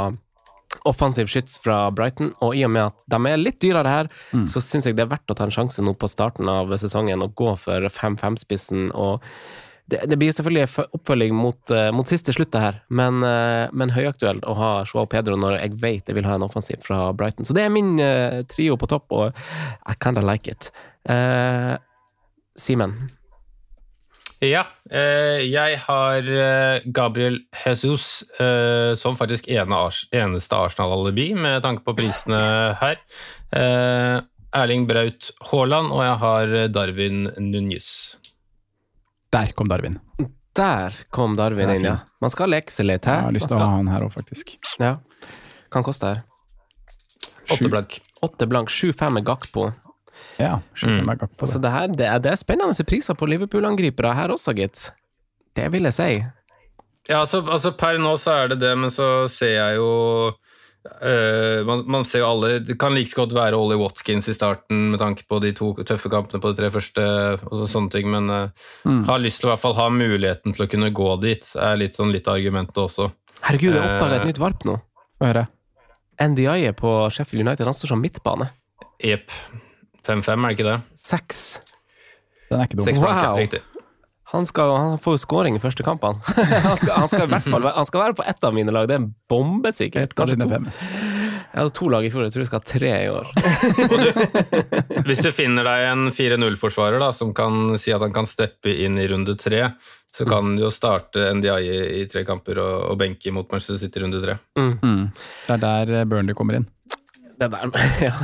[0.85, 4.47] offensiv skyts fra Brighton, og i og med at de er litt dyrere her, Mm.
[4.51, 7.22] så syns jeg det er verdt å ta en sjanse nå på starten av sesongen
[7.22, 8.91] og gå for 5-5-spissen.
[8.95, 9.22] og
[9.87, 14.47] det, det blir selvfølgelig oppfølging mot, eh, mot siste sluttet her, men, eh, men høyaktuelt
[14.49, 17.45] å ha Joao Pedro når jeg vet jeg vil ha en offensiv fra Brighton.
[17.45, 19.35] Så det er min eh, trio på topp, og
[19.87, 20.70] I kinda like it.
[21.05, 21.77] Uh,
[22.57, 22.95] Simen.
[24.45, 31.95] Ja, eh, jeg har eh, Gabriel Jesus eh, som faktisk eneste Arsenal-alibi, med tanke på
[31.97, 32.40] prisene
[32.80, 33.01] her.
[33.55, 34.18] Eh,
[34.55, 37.88] Erling Braut Haaland, og jeg har Darwin Núñez.
[39.34, 39.99] Der kom Darwin.
[40.55, 41.97] Der kom Darwin inn, ja.
[42.22, 44.55] Man skal leke seg litt Jeg har lyst til å ha han her òg, faktisk.
[44.78, 44.99] Ja.
[45.74, 46.22] Kan koste her.
[47.51, 47.99] Åtte blank.
[48.22, 49.72] Åtte blank, sju-fem er Gakpo.
[50.39, 51.05] Ja, mm.
[51.07, 51.53] meg på det.
[51.55, 51.62] det.
[51.62, 54.89] det, her, det, er, det er spennende priser på Liverpool-angripere her også, gitt.
[55.55, 56.11] Det vil jeg si.
[57.09, 59.89] Ja, altså, altså per nå så er det det, men så ser jeg jo
[61.05, 64.91] øh, man, man ser jo alle Det kan like godt være Ollie Watkins i starten
[64.95, 67.05] med tanke på de to tøffe kampene på de tre første,
[67.45, 68.49] og så, sånne ting, men øh,
[68.85, 69.05] Mm.
[69.09, 71.47] har lyst til å i hvert fall ha muligheten til å kunne gå dit.
[71.57, 73.11] er litt sånn litt av argumentet også.
[73.45, 74.27] Herregud, jeg oppdaga et Eh.
[74.33, 74.75] nytt varp nå.
[75.20, 75.47] Hva er det?
[76.20, 78.49] NDI på Sheffield United, han står som midtbane.
[79.03, 79.31] Jepp.
[80.07, 80.77] 5-5, er det ikke det?
[81.01, 81.41] Seks.
[82.51, 82.87] Den er ikke dum.
[82.89, 83.39] Seks Wow.
[83.41, 83.63] riktig.
[84.35, 86.19] Han, skal, han får jo scoring i første kampene.
[86.27, 88.73] han, skal, han, skal i hvert fall, være- han skal være på ett av mine
[88.75, 90.15] lag, det er bombesikkert.
[90.19, 90.49] Kanskje to.
[90.51, 90.67] fem.
[91.55, 93.29] Jeg hadde to lag i fjor, jeg tror jeg skal ha tre i år.
[95.07, 98.99] Hvis du finner deg en 4-0-forsvarer da, som kan si at han kan steppe inn
[98.99, 99.69] i runde tre,
[100.15, 103.79] så kan du jo starte NDI i, i tre kamper og, og benke mot Manchester
[103.85, 104.37] City i runde tre.
[104.59, 105.09] Mm.
[105.47, 106.67] Det er der eh, Burnley kommer inn.
[107.39, 107.71] Det der,
[108.09, 108.15] ja.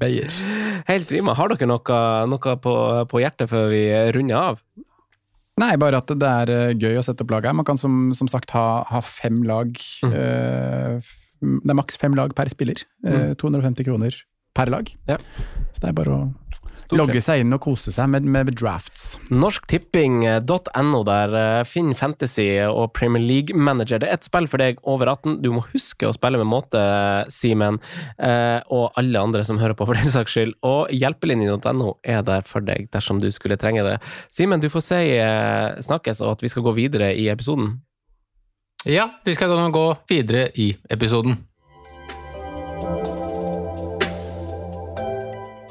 [0.00, 0.32] Beyer.
[0.88, 1.34] Helt prima.
[1.36, 2.00] Har dere noe,
[2.32, 2.74] noe på,
[3.10, 3.82] på hjertet før vi
[4.16, 4.62] runder av?
[5.58, 7.56] Nei, bare at det er eh, gøy å sette opp lag her.
[7.56, 9.74] Man kan som, som sagt ha, ha fem lag.
[10.06, 10.14] Mm.
[10.14, 12.82] Uh, det er maks fem lag per spiller.
[13.06, 14.14] Eh, 250 kroner
[14.58, 14.92] per lag.
[15.10, 15.16] Ja.
[15.72, 16.28] Så det er bare å
[16.94, 19.16] logge seg inn og kose seg med, med drafts.
[19.34, 21.34] Norsktipping.no der.
[21.40, 23.98] eh, Finn Fantasy og Premier League Manager.
[23.98, 25.40] Det er et spill for deg over 18.
[25.42, 26.82] Du må huske å spille med måte,
[27.34, 27.80] Simen,
[28.18, 30.54] eh, og alle andre som hører på, for den saks skyld.
[30.66, 33.98] Og hjelpelinjen.no er der for deg dersom du skulle trenge det.
[34.30, 37.76] Simen, du får si eh, snakkes, og at vi skal gå videre i episoden.
[38.86, 41.40] Ja, vi skal gå videre i episoden.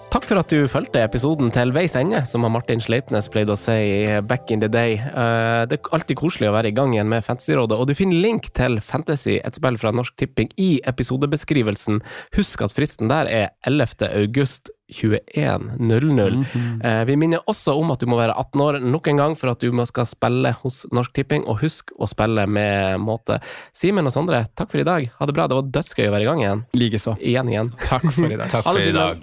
[0.07, 4.07] Takk for at du fulgte episoden til veis ende, som Martin Sleipnes pleide å si
[4.25, 4.95] back in the day.
[4.95, 8.15] Eh, Det er alltid koselig å være i gang igjen med Fantasyrådet, og du finner
[8.15, 12.01] link til Fantasy, et spill fra Norsk Tipping, i episodebeskrivelsen.
[12.37, 14.07] Husk at fristen der er 11.
[14.15, 16.45] august 21.00.
[16.83, 19.51] Eh, Vi minner også om at du må være 18 år nok en gang for
[19.51, 23.39] at du skal spille hos Norsk Tipping, og husk å spille med måte.
[23.75, 25.09] Simen og Sondre, takk for i dag.
[25.19, 25.47] Ha det bra.
[25.47, 26.65] Det var dødsgøy å være i gang igjen.
[26.77, 27.17] Likeså.
[27.19, 27.73] Igjen, igjen.
[27.83, 28.49] Takk for i dag.
[28.49, 29.17] Takk for i dag.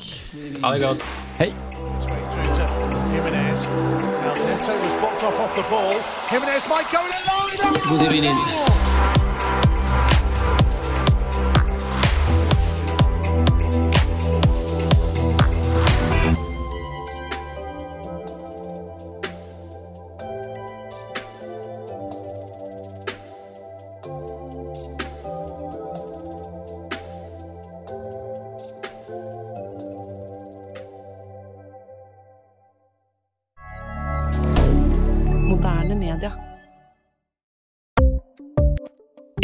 [0.63, 1.03] Ha det godt.
[1.39, 1.53] Hei.
[7.85, 9.14] Through